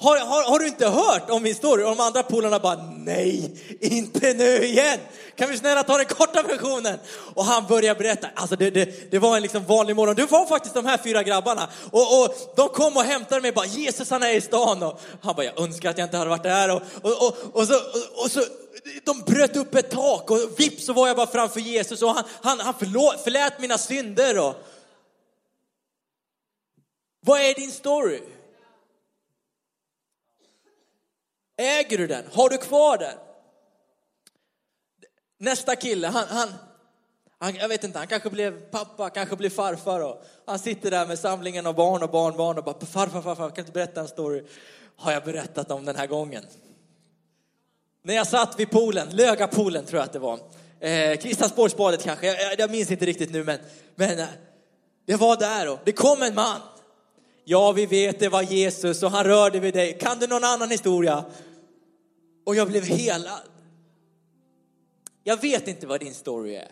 Har, 0.01 0.17
har, 0.17 0.43
har, 0.43 0.59
du 0.59 0.67
inte 0.67 0.87
hört 0.87 1.29
om 1.29 1.43
min 1.43 1.55
story? 1.55 1.83
Och 1.83 1.89
de 1.89 1.99
andra 1.99 2.23
polarna 2.23 2.59
bara, 2.59 2.75
nej, 2.97 3.51
inte 3.79 4.33
nu 4.33 4.65
igen. 4.65 4.99
Kan 5.35 5.49
vi 5.49 5.57
snälla 5.57 5.83
ta 5.83 5.97
den 5.97 6.05
korta 6.05 6.41
versionen? 6.43 6.99
Och 7.35 7.45
han 7.45 7.67
börjar 7.67 7.95
berätta, 7.95 8.27
alltså 8.35 8.55
det, 8.55 8.69
det, 8.69 9.11
det 9.11 9.19
var 9.19 9.35
en 9.35 9.41
liksom 9.41 9.65
vanlig 9.65 9.95
morgon. 9.95 10.15
Det 10.15 10.31
var 10.31 10.45
faktiskt 10.45 10.75
de 10.75 10.85
här 10.85 10.97
fyra 10.97 11.23
grabbarna. 11.23 11.69
Och, 11.91 12.23
och 12.23 12.35
de 12.55 12.69
kom 12.69 12.97
och 12.97 13.03
hämtade 13.03 13.41
mig 13.41 13.51
bara, 13.51 13.65
Jesus 13.65 14.09
han 14.09 14.23
är 14.23 14.33
i 14.33 14.41
stan. 14.41 14.83
Och 14.83 15.01
han 15.21 15.35
bara, 15.35 15.45
jag 15.45 15.59
önskar 15.59 15.89
att 15.89 15.97
jag 15.97 16.05
inte 16.05 16.17
hade 16.17 16.29
varit 16.29 16.43
där. 16.43 16.75
Och, 16.75 16.81
och, 17.01 17.27
och, 17.27 17.37
och, 17.53 17.67
så, 17.67 17.73
och 18.23 18.31
så, 18.31 18.41
de 19.03 19.21
bröt 19.21 19.55
upp 19.55 19.75
ett 19.75 19.91
tak 19.91 20.31
och 20.31 20.39
vips 20.57 20.85
så 20.85 20.93
var 20.93 21.07
jag 21.07 21.17
bara 21.17 21.27
framför 21.27 21.59
Jesus. 21.59 22.01
Och 22.01 22.09
han, 22.09 22.23
han, 22.41 22.59
han 22.59 22.73
förlåt, 22.79 23.23
förlät 23.23 23.59
mina 23.59 23.77
synder. 23.77 24.39
Och... 24.39 24.55
Vad 27.25 27.41
är 27.41 27.53
din 27.53 27.71
story? 27.71 28.21
Äger 31.59 31.97
du 31.97 32.07
den? 32.07 32.23
Har 32.33 32.49
du 32.49 32.57
kvar 32.57 32.97
den? 32.97 33.17
Nästa 35.39 35.75
kille, 35.75 36.07
han, 36.07 36.25
han, 36.27 36.49
han, 37.39 37.55
jag 37.55 37.67
vet 37.67 37.83
inte, 37.83 37.97
han 37.99 38.07
kanske 38.07 38.29
blev 38.29 38.59
pappa, 38.59 39.09
kanske 39.09 39.35
blev 39.35 39.49
farfar. 39.49 39.99
Och 39.99 40.23
han 40.45 40.59
sitter 40.59 40.91
där 40.91 41.07
med 41.07 41.19
samlingen 41.19 41.65
av 41.65 41.75
barn 41.75 42.03
och 42.03 42.09
barnbarn 42.09 42.57
och 42.57 42.63
bara, 42.63 42.85
farfar, 42.85 43.21
farfar, 43.21 43.49
kan 43.49 43.65
du 43.65 43.71
berätta 43.71 44.01
en 44.01 44.07
story? 44.07 44.43
Har 44.95 45.11
jag 45.11 45.23
berättat 45.23 45.71
om 45.71 45.85
den 45.85 45.95
här 45.95 46.07
gången? 46.07 46.43
När 48.03 48.13
jag 48.13 48.27
satt 48.27 48.59
vid 48.59 48.71
poolen, 48.71 49.09
Löga-poolen 49.09 49.85
tror 49.85 49.99
jag 49.99 50.05
att 50.05 50.13
det 50.13 50.19
var. 50.19 50.39
Eh, 50.79 51.17
Kristiansborgsbadet 51.17 52.03
kanske, 52.03 52.27
jag, 52.27 52.59
jag, 52.59 52.71
minns 52.71 52.91
inte 52.91 53.05
riktigt 53.05 53.31
nu 53.31 53.43
men, 53.43 53.59
men 53.95 54.19
eh, 54.19 54.27
det 55.05 55.15
var 55.15 55.37
där 55.37 55.69
och 55.69 55.79
det 55.83 55.91
kom 55.91 56.21
en 56.21 56.35
man. 56.35 56.61
Ja, 57.43 57.71
vi 57.71 57.85
vet 57.85 58.19
det 58.19 58.29
var 58.29 58.41
Jesus 58.41 59.03
och 59.03 59.11
han 59.11 59.23
rörde 59.23 59.59
vid 59.59 59.73
dig. 59.73 59.97
Kan 59.97 60.19
du 60.19 60.27
någon 60.27 60.43
annan 60.43 60.69
historia? 60.69 61.25
Och 62.49 62.55
jag 62.55 62.67
blev 62.67 62.83
helad. 62.83 63.49
Jag 65.23 65.41
vet 65.41 65.67
inte 65.67 65.87
vad 65.87 65.99
din 65.99 66.13
story 66.13 66.55
är. 66.55 66.71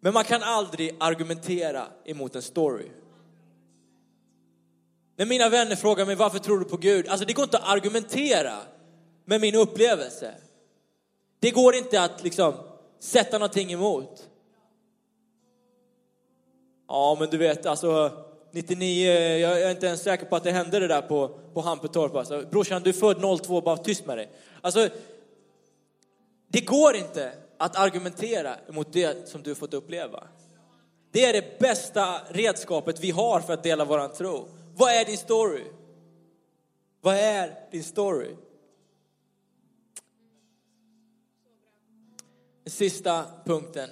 Men 0.00 0.14
man 0.14 0.24
kan 0.24 0.42
aldrig 0.42 0.96
argumentera 1.00 1.86
emot 2.04 2.36
en 2.36 2.42
story. 2.42 2.88
När 5.16 5.26
mina 5.26 5.48
vänner 5.48 5.76
frågar 5.76 6.06
mig 6.06 6.14
varför 6.14 6.38
tror 6.38 6.58
du 6.58 6.64
på 6.64 6.76
Gud? 6.76 7.08
Alltså 7.08 7.26
det 7.26 7.32
går 7.32 7.42
inte 7.42 7.58
att 7.58 7.68
argumentera 7.68 8.56
med 9.24 9.40
min 9.40 9.54
upplevelse. 9.54 10.34
Det 11.40 11.50
går 11.50 11.74
inte 11.74 12.02
att 12.02 12.24
liksom 12.24 12.54
sätta 12.98 13.38
någonting 13.38 13.72
emot. 13.72 14.28
Ja, 16.88 17.16
men 17.20 17.30
du 17.30 17.38
vet, 17.38 17.66
alltså 17.66 18.24
99, 18.50 19.10
eh, 19.10 19.36
jag 19.36 19.62
är 19.62 19.70
inte 19.70 19.86
ens 19.86 20.02
säker 20.02 20.26
på 20.26 20.36
att 20.36 20.44
det 20.44 20.50
hände 20.50 20.80
det 20.80 20.88
där 20.88 21.02
på, 21.02 21.28
på 21.54 21.60
Hampetorp. 21.60 22.14
Alltså, 22.14 22.44
brorsan, 22.50 22.82
du 22.82 22.90
är 22.90 22.94
född 22.94 23.42
02, 23.42 23.60
bara 23.60 23.76
tyst 23.76 24.06
med 24.06 24.18
dig. 24.18 24.30
Alltså, 24.60 24.88
det 26.48 26.60
går 26.60 26.96
inte 26.96 27.32
att 27.58 27.76
argumentera 27.76 28.56
mot 28.68 28.92
det 28.92 29.28
som 29.28 29.42
du 29.42 29.54
fått 29.54 29.74
uppleva. 29.74 30.24
Det 31.10 31.24
är 31.24 31.32
det 31.32 31.58
bästa 31.58 32.20
redskapet 32.28 33.00
vi 33.00 33.10
har 33.10 33.40
för 33.40 33.52
att 33.52 33.62
dela 33.62 33.84
våran 33.84 34.12
tro. 34.12 34.48
Vad 34.76 34.92
är 34.92 35.04
din 35.04 35.18
story? 35.18 35.64
Vad 37.00 37.14
är 37.14 37.54
din 37.70 37.84
story? 37.84 38.36
Den 42.64 42.72
sista 42.72 43.24
punkten 43.44 43.90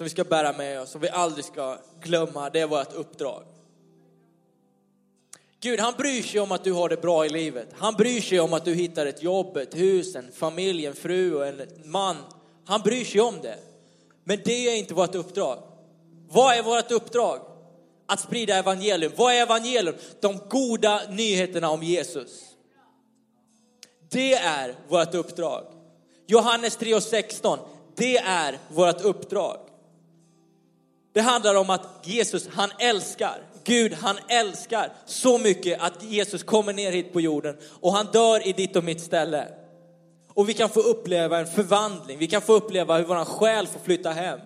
som 0.00 0.04
vi 0.04 0.10
ska 0.10 0.24
bära 0.24 0.52
med 0.52 0.80
oss, 0.80 0.90
som 0.90 1.00
vi 1.00 1.08
aldrig 1.08 1.44
ska 1.44 1.78
glömma, 2.02 2.50
det 2.50 2.60
är 2.60 2.66
vårt 2.66 2.92
uppdrag. 2.92 3.42
Gud, 5.60 5.80
han 5.80 5.94
bryr 5.98 6.22
sig 6.22 6.40
om 6.40 6.52
att 6.52 6.64
du 6.64 6.72
har 6.72 6.88
det 6.88 7.02
bra 7.02 7.26
i 7.26 7.28
livet. 7.28 7.68
Han 7.78 7.94
bryr 7.94 8.20
sig 8.20 8.40
om 8.40 8.52
att 8.52 8.64
du 8.64 8.74
hittar 8.74 9.06
ett 9.06 9.22
jobb, 9.22 9.56
ett 9.56 9.76
hus, 9.76 10.14
en 10.14 10.32
familj, 10.32 10.86
en 10.86 10.94
fru 10.94 11.34
och 11.34 11.46
en 11.46 11.62
man. 11.84 12.16
Han 12.64 12.80
bryr 12.80 13.04
sig 13.04 13.20
om 13.20 13.34
det. 13.42 13.58
Men 14.24 14.38
det 14.44 14.68
är 14.68 14.76
inte 14.76 14.94
vårt 14.94 15.14
uppdrag. 15.14 15.58
Vad 16.28 16.54
är 16.54 16.62
vårt 16.62 16.90
uppdrag? 16.90 17.40
Att 18.06 18.20
sprida 18.20 18.56
evangelium. 18.56 19.12
Vad 19.16 19.34
är 19.34 19.42
evangelium? 19.42 19.94
De 20.20 20.38
goda 20.48 21.00
nyheterna 21.10 21.70
om 21.70 21.82
Jesus. 21.82 22.40
Det 24.10 24.34
är 24.34 24.74
vårt 24.88 25.14
uppdrag. 25.14 25.64
Johannes 26.26 26.76
3 26.76 26.94
och 26.94 27.02
16, 27.02 27.58
det 27.96 28.18
är 28.18 28.58
vårt 28.68 29.00
uppdrag. 29.00 29.69
Det 31.12 31.20
handlar 31.20 31.54
om 31.54 31.70
att 31.70 31.86
Jesus, 32.02 32.48
han 32.48 32.70
älskar. 32.78 33.42
Gud, 33.64 33.92
han 33.92 34.16
älskar 34.28 34.92
så 35.06 35.38
mycket 35.38 35.80
att 35.80 36.02
Jesus 36.02 36.42
kommer 36.42 36.72
ner 36.72 36.92
hit 36.92 37.12
på 37.12 37.20
jorden 37.20 37.56
och 37.80 37.92
han 37.92 38.06
dör 38.06 38.46
i 38.48 38.52
ditt 38.52 38.76
och 38.76 38.84
mitt 38.84 39.00
ställe. 39.00 39.48
Och 40.28 40.48
vi 40.48 40.54
kan 40.54 40.68
få 40.68 40.80
uppleva 40.80 41.38
en 41.38 41.46
förvandling. 41.46 42.18
Vi 42.18 42.26
kan 42.26 42.42
få 42.42 42.52
uppleva 42.52 42.98
hur 42.98 43.04
vår 43.04 43.24
själ 43.24 43.66
får 43.66 43.80
flytta 43.80 44.10
hem. 44.10 44.40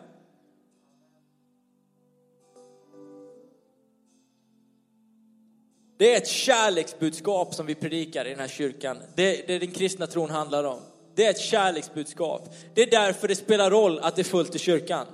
Det 5.98 6.14
är 6.14 6.16
ett 6.16 6.28
kärleksbudskap 6.28 7.54
som 7.54 7.66
vi 7.66 7.74
predikar 7.74 8.24
i 8.26 8.30
den 8.30 8.40
här 8.40 8.48
kyrkan. 8.48 8.96
Det, 9.14 9.46
det 9.46 9.58
den 9.58 9.70
kristna 9.70 10.06
tron 10.06 10.30
handlar 10.30 10.64
om. 10.64 10.78
Det 11.14 11.26
är 11.26 11.30
ett 11.30 11.40
kärleksbudskap. 11.40 12.54
Det 12.74 12.82
är 12.82 12.90
därför 12.90 13.28
det 13.28 13.36
spelar 13.36 13.70
roll 13.70 13.98
att 13.98 14.16
det 14.16 14.22
är 14.22 14.24
fullt 14.24 14.54
i 14.54 14.58
kyrkan. 14.58 15.06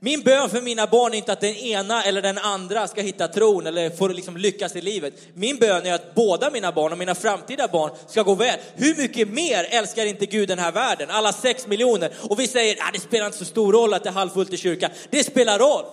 Min 0.00 0.22
bön 0.22 0.50
för 0.50 0.62
mina 0.62 0.86
barn 0.86 1.12
är 1.12 1.16
inte 1.16 1.32
att 1.32 1.40
den 1.40 1.54
ena 1.54 2.04
eller 2.04 2.22
den 2.22 2.38
andra 2.38 2.88
ska 2.88 3.00
hitta 3.00 3.28
tron 3.28 3.66
eller 3.66 3.90
få 3.90 4.08
liksom 4.08 4.36
lyckas 4.36 4.76
i 4.76 4.80
livet. 4.80 5.14
Min 5.34 5.56
bön 5.56 5.86
är 5.86 5.94
att 5.94 6.14
båda 6.14 6.50
mina 6.50 6.72
barn 6.72 6.92
och 6.92 6.98
mina 6.98 7.14
framtida 7.14 7.68
barn 7.68 7.90
ska 8.06 8.22
gå 8.22 8.34
väl. 8.34 8.58
Hur 8.74 8.96
mycket 8.96 9.28
mer 9.28 9.66
älskar 9.70 10.06
inte 10.06 10.26
Gud 10.26 10.48
den 10.48 10.58
här 10.58 10.72
världen? 10.72 11.10
Alla 11.10 11.32
sex 11.32 11.66
miljoner. 11.66 12.12
Och 12.22 12.40
vi 12.40 12.48
säger, 12.48 12.76
att 12.82 12.94
det 12.94 13.00
spelar 13.00 13.26
inte 13.26 13.38
så 13.38 13.44
stor 13.44 13.72
roll 13.72 13.94
att 13.94 14.02
det 14.02 14.08
är 14.08 14.12
halvfullt 14.12 14.52
i 14.52 14.56
kyrkan. 14.56 14.90
Det 15.10 15.24
spelar 15.24 15.58
roll. 15.58 15.84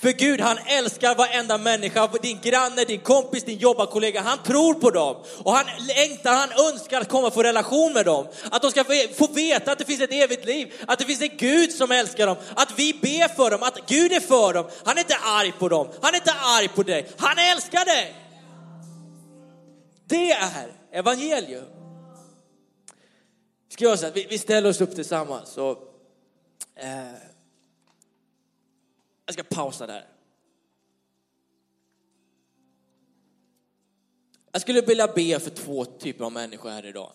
För 0.00 0.12
Gud, 0.12 0.40
han 0.40 0.58
älskar 0.66 1.14
varenda 1.14 1.58
människa, 1.58 2.06
din 2.22 2.40
granne, 2.42 2.84
din 2.84 3.00
kompis, 3.00 3.44
din 3.44 3.58
jobbarkollega. 3.58 4.20
Han 4.20 4.38
tror 4.42 4.74
på 4.74 4.90
dem 4.90 5.16
och 5.38 5.52
han 5.52 5.66
längtar, 5.86 6.34
han 6.34 6.72
önskar 6.72 7.00
att 7.00 7.08
komma 7.08 7.26
och 7.26 7.34
få 7.34 7.42
relation 7.42 7.92
med 7.92 8.04
dem. 8.04 8.26
Att 8.50 8.62
de 8.62 8.70
ska 8.70 8.84
få 9.14 9.26
veta 9.26 9.72
att 9.72 9.78
det 9.78 9.84
finns 9.84 10.00
ett 10.00 10.12
evigt 10.12 10.44
liv, 10.44 10.72
att 10.86 10.98
det 10.98 11.04
finns 11.04 11.22
en 11.22 11.36
Gud 11.36 11.72
som 11.72 11.90
älskar 11.90 12.26
dem, 12.26 12.36
att 12.54 12.78
vi 12.78 12.92
ber 12.92 13.34
för 13.34 13.50
dem, 13.50 13.62
att 13.62 13.86
Gud 13.88 14.12
är 14.12 14.20
för 14.20 14.54
dem. 14.54 14.66
Han 14.84 14.96
är 14.96 15.00
inte 15.00 15.16
arg 15.16 15.52
på 15.58 15.68
dem, 15.68 15.88
han 16.02 16.14
är 16.14 16.18
inte 16.18 16.32
arg 16.32 16.68
på 16.68 16.82
dig, 16.82 17.08
han 17.16 17.38
älskar 17.38 17.84
dig. 17.84 18.14
Det 20.08 20.32
är 20.32 20.72
evangelium. 20.92 21.64
Ska 23.68 23.84
jag 23.84 23.98
säga 23.98 24.12
vi, 24.14 24.26
vi 24.30 24.38
ställer 24.38 24.68
oss 24.68 24.80
upp 24.80 24.94
tillsammans 24.94 25.56
och 25.56 25.78
eh, 26.76 27.35
jag 29.26 29.34
ska 29.34 29.42
pausa 29.42 29.86
där. 29.86 30.06
Jag 34.52 34.62
skulle 34.62 34.80
vilja 34.80 35.06
be 35.06 35.40
för 35.40 35.50
två 35.50 35.84
typer 35.84 36.24
av 36.24 36.32
människor 36.32 36.70
här 36.70 36.86
idag. 36.86 37.12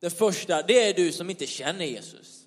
Den 0.00 0.10
första, 0.10 0.62
det 0.62 0.88
är 0.88 0.94
du 0.94 1.12
som 1.12 1.30
inte 1.30 1.46
känner 1.46 1.84
Jesus. 1.84 2.44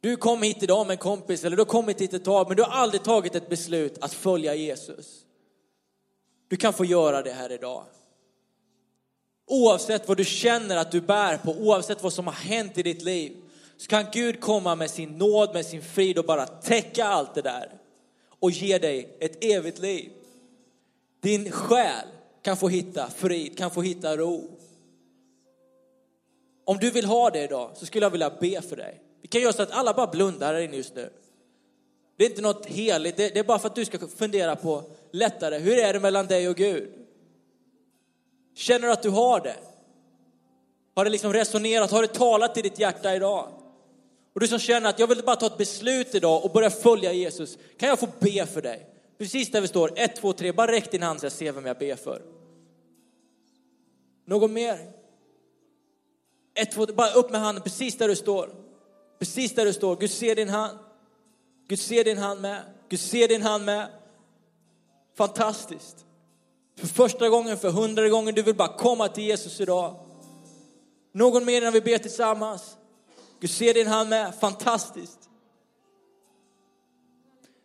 Du 0.00 0.16
kom 0.16 0.42
hit 0.42 0.62
idag 0.62 0.86
med 0.86 0.94
en 0.94 0.98
kompis 0.98 1.44
eller 1.44 1.56
du 1.56 1.60
har 1.60 1.68
kommit 1.68 2.00
hit 2.00 2.14
ett 2.14 2.24
tag 2.24 2.48
men 2.48 2.56
du 2.56 2.62
har 2.62 2.70
aldrig 2.70 3.02
tagit 3.02 3.34
ett 3.34 3.48
beslut 3.48 3.98
att 4.00 4.12
följa 4.12 4.54
Jesus. 4.54 5.24
Du 6.48 6.56
kan 6.56 6.72
få 6.72 6.84
göra 6.84 7.22
det 7.22 7.32
här 7.32 7.52
idag. 7.52 7.84
Oavsett 9.46 10.08
vad 10.08 10.16
du 10.16 10.24
känner 10.24 10.76
att 10.76 10.92
du 10.92 11.00
bär 11.00 11.38
på, 11.38 11.52
oavsett 11.52 12.02
vad 12.02 12.12
som 12.12 12.26
har 12.26 12.34
hänt 12.34 12.78
i 12.78 12.82
ditt 12.82 13.02
liv, 13.02 13.36
så 13.82 13.88
kan 13.88 14.06
Gud 14.12 14.40
komma 14.40 14.74
med 14.74 14.90
sin 14.90 15.18
nåd, 15.18 15.54
med 15.54 15.66
sin 15.66 15.82
frid 15.82 16.18
och 16.18 16.24
bara 16.24 16.46
täcka 16.46 17.04
allt 17.04 17.34
det 17.34 17.42
där 17.42 17.72
och 18.28 18.50
ge 18.50 18.78
dig 18.78 19.16
ett 19.20 19.44
evigt 19.44 19.78
liv. 19.78 20.10
Din 21.20 21.50
själ 21.50 22.06
kan 22.42 22.56
få 22.56 22.68
hitta 22.68 23.10
frid, 23.10 23.58
kan 23.58 23.70
få 23.70 23.82
hitta 23.82 24.16
ro. 24.16 24.50
Om 26.64 26.78
du 26.78 26.90
vill 26.90 27.04
ha 27.04 27.30
det 27.30 27.42
idag 27.42 27.70
så 27.74 27.86
skulle 27.86 28.06
jag 28.06 28.10
vilja 28.10 28.30
be 28.40 28.62
för 28.62 28.76
dig. 28.76 29.00
Vi 29.22 29.28
kan 29.28 29.40
göra 29.40 29.52
så 29.52 29.62
att 29.62 29.70
alla 29.70 29.94
bara 29.94 30.06
blundar 30.06 30.54
här 30.54 30.60
inne 30.60 30.76
just 30.76 30.94
nu. 30.94 31.10
Det 32.16 32.24
är 32.24 32.30
inte 32.30 32.42
något 32.42 32.66
heligt, 32.66 33.16
det 33.16 33.38
är 33.38 33.44
bara 33.44 33.58
för 33.58 33.68
att 33.68 33.74
du 33.74 33.84
ska 33.84 34.08
fundera 34.08 34.56
på 34.56 34.82
lättare, 35.10 35.58
hur 35.58 35.78
är 35.78 35.92
det 35.92 36.00
mellan 36.00 36.26
dig 36.26 36.48
och 36.48 36.56
Gud? 36.56 36.92
Känner 38.54 38.86
du 38.86 38.92
att 38.92 39.02
du 39.02 39.10
har 39.10 39.40
det? 39.40 39.56
Har 40.94 41.04
det 41.04 41.10
liksom 41.10 41.32
resonerat, 41.32 41.90
har 41.90 42.02
det 42.02 42.14
talat 42.14 42.54
till 42.54 42.62
ditt 42.62 42.78
hjärta 42.78 43.14
idag? 43.14 43.48
Och 44.32 44.40
du 44.40 44.48
som 44.48 44.58
känner 44.58 44.90
att 44.90 44.98
jag 44.98 45.06
vill 45.06 45.22
bara 45.24 45.36
ta 45.36 45.46
ett 45.46 45.58
beslut 45.58 46.14
idag 46.14 46.44
och 46.44 46.52
börja 46.52 46.70
följa 46.70 47.12
Jesus, 47.12 47.58
kan 47.76 47.88
jag 47.88 48.00
få 48.00 48.08
be 48.18 48.46
för 48.46 48.62
dig? 48.62 48.86
Precis 49.18 49.50
där 49.50 49.60
vi 49.60 49.68
står, 49.68 49.92
ett, 49.96 50.16
två, 50.16 50.32
tre, 50.32 50.52
bara 50.52 50.72
räck 50.72 50.90
din 50.90 51.02
hand 51.02 51.20
så 51.20 51.26
jag 51.26 51.32
ser 51.32 51.52
vem 51.52 51.66
jag 51.66 51.78
ber 51.78 51.96
för. 51.96 52.22
Någon 54.26 54.52
mer? 54.52 54.92
Ett, 56.54 56.72
två, 56.72 56.86
bara 56.86 57.10
upp 57.10 57.30
med 57.30 57.40
handen 57.40 57.62
precis 57.62 57.98
där 57.98 58.08
du 58.08 58.16
står. 58.16 58.54
Precis 59.18 59.54
där 59.54 59.64
du 59.64 59.72
står. 59.72 59.96
Gud 59.96 60.10
ser 60.10 60.34
din 60.34 60.48
hand. 60.48 60.78
Gud 61.68 61.78
ser 61.78 62.04
din 62.04 62.18
hand 62.18 62.40
med. 62.40 62.62
Gud 62.88 63.00
ser 63.00 63.28
din 63.28 63.42
hand 63.42 63.64
med. 63.64 63.86
Fantastiskt. 65.16 66.04
För 66.78 66.86
första 66.86 67.28
gången, 67.28 67.58
för 67.58 67.70
hundrade 67.70 68.08
gången, 68.10 68.34
du 68.34 68.42
vill 68.42 68.54
bara 68.54 68.76
komma 68.76 69.08
till 69.08 69.24
Jesus 69.24 69.60
idag. 69.60 70.00
Någon 71.12 71.44
mer 71.44 71.60
när 71.60 71.70
vi 71.70 71.80
ber 71.80 71.98
tillsammans? 71.98 72.76
Gud 73.42 73.50
ser 73.50 73.74
din 73.74 73.86
hand 73.86 74.10
med. 74.10 74.34
Fantastiskt. 74.40 75.18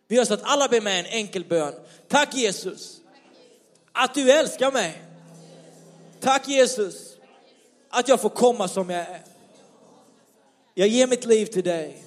Vi 0.08 0.16
gör 0.16 0.24
så 0.24 0.34
att 0.34 0.42
alla 0.42 0.68
ber 0.68 0.80
med 0.80 1.00
en 1.00 1.06
enkel 1.06 1.44
bön. 1.44 1.74
Tack 2.08 2.34
Jesus 2.34 3.00
att 3.92 4.14
du 4.14 4.32
älskar 4.32 4.72
mig. 4.72 5.02
Tack 6.20 6.48
Jesus 6.48 7.16
att 7.88 8.08
jag 8.08 8.20
får 8.20 8.28
komma 8.28 8.68
som 8.68 8.90
jag 8.90 9.00
är. 9.00 9.22
Jag 10.74 10.88
ger 10.88 11.06
mitt 11.06 11.24
liv 11.24 11.46
till 11.46 11.64
dig. 11.64 12.04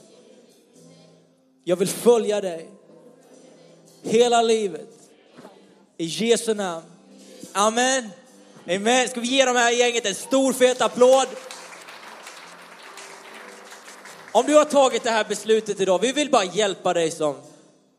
Jag 1.63 1.75
vill 1.75 1.87
följa 1.87 2.41
dig 2.41 2.69
hela 4.01 4.41
livet. 4.41 4.89
I 5.97 6.05
Jesu 6.05 6.53
namn. 6.53 6.85
Amen. 7.53 8.09
Amen. 8.69 9.09
Ska 9.09 9.19
vi 9.19 9.27
ge 9.27 9.45
de 9.45 9.55
här 9.55 9.71
gänget 9.71 10.05
en 10.05 10.15
stor 10.15 10.53
fet 10.53 10.81
applåd? 10.81 11.27
Om 14.33 14.45
du 14.45 14.55
har 14.55 14.65
tagit 14.65 15.03
det 15.03 15.09
här 15.09 15.25
beslutet 15.29 15.79
idag, 15.79 15.99
vi 16.01 16.11
vill 16.11 16.29
bara 16.29 16.43
hjälpa 16.43 16.93
dig 16.93 17.11
som, 17.11 17.35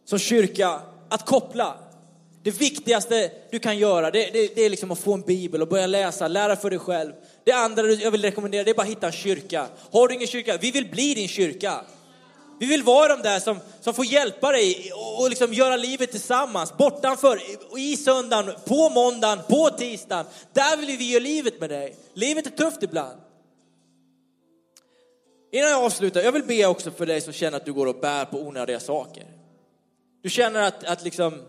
som 0.04 0.18
kyrka 0.18 0.80
att 1.08 1.26
koppla. 1.26 1.74
Det 2.42 2.50
viktigaste 2.50 3.30
du 3.50 3.58
kan 3.58 3.78
göra, 3.78 4.10
det, 4.10 4.30
det, 4.32 4.54
det, 4.54 4.62
är 4.62 4.70
liksom 4.70 4.90
att 4.90 4.98
få 4.98 5.14
en 5.14 5.20
bibel 5.20 5.62
och 5.62 5.68
börja 5.68 5.86
läsa, 5.86 6.28
lära 6.28 6.56
för 6.56 6.70
dig 6.70 6.78
själv. 6.78 7.12
Det 7.44 7.52
andra 7.52 7.82
jag 7.82 8.10
vill 8.10 8.22
rekommendera, 8.22 8.64
det 8.64 8.70
är 8.70 8.74
bara 8.74 8.82
att 8.82 8.88
hitta 8.88 9.06
en 9.06 9.12
kyrka. 9.12 9.66
Har 9.92 10.08
du 10.08 10.14
ingen 10.14 10.26
kyrka, 10.26 10.56
vi 10.60 10.70
vill 10.70 10.90
bli 10.90 11.14
din 11.14 11.28
kyrka. 11.28 11.80
Vi 12.60 12.66
vill 12.66 12.82
vara 12.82 13.16
de 13.16 13.22
där 13.22 13.40
som, 13.40 13.60
som 13.80 13.94
får 13.94 14.04
hjälpa 14.04 14.52
dig 14.52 14.92
och, 14.94 15.22
och 15.22 15.30
liksom 15.30 15.54
göra 15.54 15.76
livet 15.76 16.10
tillsammans, 16.10 16.76
bortanför, 16.76 17.40
i 17.78 17.96
söndagen, 17.96 18.54
på 18.66 18.88
måndagen, 18.88 19.38
på 19.48 19.70
tisdagen. 19.70 20.26
Där 20.52 20.76
vill 20.76 20.96
vi 20.96 21.10
göra 21.10 21.22
livet 21.22 21.60
med 21.60 21.70
dig. 21.70 21.96
Livet 22.14 22.46
är 22.46 22.50
tufft 22.50 22.82
ibland. 22.82 23.20
Innan 25.54 25.70
jag 25.70 25.84
avslutar, 25.84 26.20
jag 26.20 26.32
vill 26.32 26.42
be 26.42 26.66
också 26.66 26.90
för 26.90 27.06
dig 27.06 27.20
som 27.20 27.32
känner 27.32 27.56
att 27.56 27.64
du 27.64 27.72
går 27.72 27.86
och 27.86 28.00
bär 28.00 28.24
på 28.24 28.38
onödiga 28.38 28.80
saker. 28.80 29.24
Du 30.22 30.30
känner 30.30 30.62
att, 30.62 30.84
att 30.84 31.04
liksom 31.04 31.42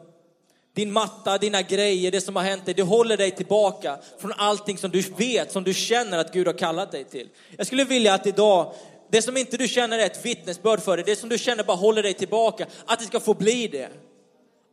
din 0.74 0.92
matta, 0.92 1.38
dina 1.38 1.62
grejer, 1.62 2.12
det 2.12 2.22
som 2.22 2.36
har 2.36 2.44
hänt 2.44 2.66
dig, 2.66 2.74
det 2.74 2.84
håller 2.84 3.18
dig 3.18 3.32
tillbaka 3.32 3.98
från 4.20 4.34
allting 4.38 4.78
som 4.78 4.92
du 4.92 5.02
vet, 5.02 5.52
som 5.52 5.63
du 5.63 5.74
känner 5.74 6.18
att 6.18 6.34
Gud 6.34 6.48
har 6.48 6.54
kallat 6.54 6.92
dig 6.92 7.04
till. 7.04 7.30
Jag 7.58 7.68
skulle 7.68 7.84
vilja 7.84 8.13
att 8.13 8.28
idag, 8.28 8.74
det 9.12 9.22
som 9.22 9.38
inte 9.38 9.58
du 9.58 9.68
känner 9.68 10.00
är 10.00 10.06
ett 10.06 10.26
vittnesbörd 10.26 10.80
för 10.80 10.98
dig, 10.98 11.06
det 11.06 11.16
som 11.16 11.30
du 11.30 11.38
känner 11.38 11.63
bara 11.63 11.78
håller 11.78 12.04
dig 12.04 12.13
tillbaka, 12.13 12.66
att 12.86 13.00
det 13.00 13.06
ska 13.06 13.20
få 13.20 13.34
bli 13.34 13.68
det. 13.68 13.89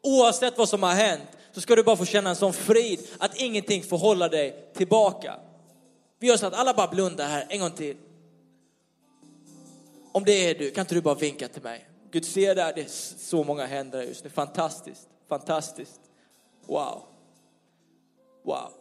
Oavsett 0.03 0.59
vad 0.59 0.69
som 0.69 0.83
har 0.83 0.95
hänt 0.95 1.29
så 1.53 1.61
ska 1.61 1.77
du 1.77 1.83
bara 1.83 1.97
få 1.97 2.05
känna 2.05 2.31
en 2.31 2.37
sån 2.37 2.53
frid 2.53 3.01
att 3.19 3.37
ingenting 3.37 3.83
får 3.83 3.99
hålla 3.99 4.29
dig 4.29 4.71
tillbaka. 4.75 5.35
Vi 6.19 6.27
gör 6.29 6.37
så 6.37 6.47
att 6.47 6.55
alla 6.55 6.75
bara 6.75 6.87
blundar 6.87 7.29
här 7.29 7.47
en 7.49 7.61
gång 7.61 7.71
till. 7.71 7.97
Om 10.13 10.25
det 10.25 10.51
är 10.51 10.55
du, 10.55 10.71
kan 10.71 10.83
inte 10.83 10.95
du 10.95 11.01
bara 11.01 11.15
vinka 11.15 11.49
till 11.49 11.63
mig? 11.63 11.89
Gud 12.11 12.25
ser 12.25 12.55
där, 12.55 12.73
det 12.75 12.81
är 12.81 12.89
så 13.19 13.45
många 13.45 13.67
händer 13.67 14.03
just 14.03 14.25
nu, 14.25 14.31
fantastiskt. 14.31 15.09
Fantastiskt. 15.29 16.01
Wow. 16.67 17.03
Wow. 18.43 18.80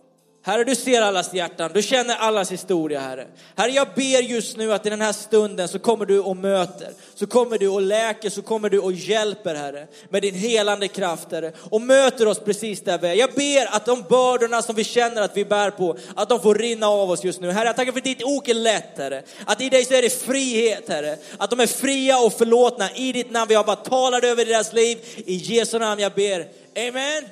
Herre, 0.50 0.64
du 0.64 0.76
ser 0.76 1.02
allas 1.02 1.34
hjärtan, 1.34 1.72
du 1.74 1.82
känner 1.82 2.16
allas 2.16 2.52
historia, 2.52 3.00
Herre. 3.00 3.28
Herre, 3.56 3.72
jag 3.72 3.88
ber 3.96 4.22
just 4.22 4.58
nu 4.58 4.74
att 4.74 4.86
i 4.86 4.90
den 4.90 5.02
här 5.02 5.14
stunden 5.14 5.68
så 5.68 5.80
kommer 5.80 6.06
du 6.06 6.20
och 6.20 6.38
möter, 6.38 6.94
så 7.16 7.28
kommer 7.28 7.58
du 7.58 7.68
och 7.68 7.82
läker, 7.82 8.30
så 8.30 8.42
kommer 8.42 8.70
du 8.70 8.80
och 8.80 8.92
hjälper, 8.94 9.56
Herre, 9.56 9.88
med 10.10 10.22
din 10.22 10.36
helande 10.36 10.88
kraft, 10.88 11.32
Herre, 11.32 11.52
och 11.70 11.82
möter 11.82 12.28
oss 12.28 12.40
precis 12.40 12.82
där 12.82 12.98
vi 12.98 13.08
är. 13.08 13.14
Jag 13.14 13.30
ber 13.34 13.76
att 13.76 13.86
de 13.86 14.02
bördorna 14.02 14.62
som 14.62 14.76
vi 14.76 14.84
känner 14.84 15.22
att 15.22 15.38
vi 15.38 15.46
bär 15.46 15.72
på, 15.72 15.98
att 16.16 16.30
de 16.30 16.42
får 16.42 16.56
rinna 16.56 16.88
av 16.88 17.12
oss 17.12 17.24
just 17.24 17.42
nu. 17.42 17.52
Herre, 17.52 17.66
jag 17.66 17.76
tackar 17.76 17.92
för 17.92 18.00
att 18.00 18.04
ditt 18.04 18.24
ok 18.24 18.48
är 18.48 18.54
lätt, 18.54 18.98
Herre. 18.98 19.24
Att 19.46 19.62
i 19.62 19.70
dig 19.70 19.86
så 19.86 19.94
är 19.94 20.02
det 20.02 20.10
frihet, 20.10 20.90
Herre. 20.90 21.18
Att 21.38 21.50
de 21.50 21.60
är 21.60 21.68
fria 21.68 22.20
och 22.20 22.34
förlåtna 22.34 22.92
i 22.92 23.12
ditt 23.12 23.32
namn. 23.32 23.50
Vi 23.50 23.56
har 23.56 23.64
bara 23.64 23.76
talat 23.76 24.24
över 24.24 24.46
deras 24.46 24.74
liv. 24.74 24.98
I 25.16 25.36
Jesu 25.36 25.80
namn 25.80 26.02
jag 26.02 26.14
ber. 26.14 26.48
Amen. 26.88 27.24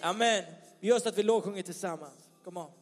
Amen. 0.00 0.42
Vi 0.80 0.88
gör 0.88 0.98
så 0.98 1.08
att 1.08 1.18
vi 1.18 1.22
lovsjunger 1.22 1.62
tillsammans. 1.62 2.17
Come 2.48 2.56
on. 2.56 2.77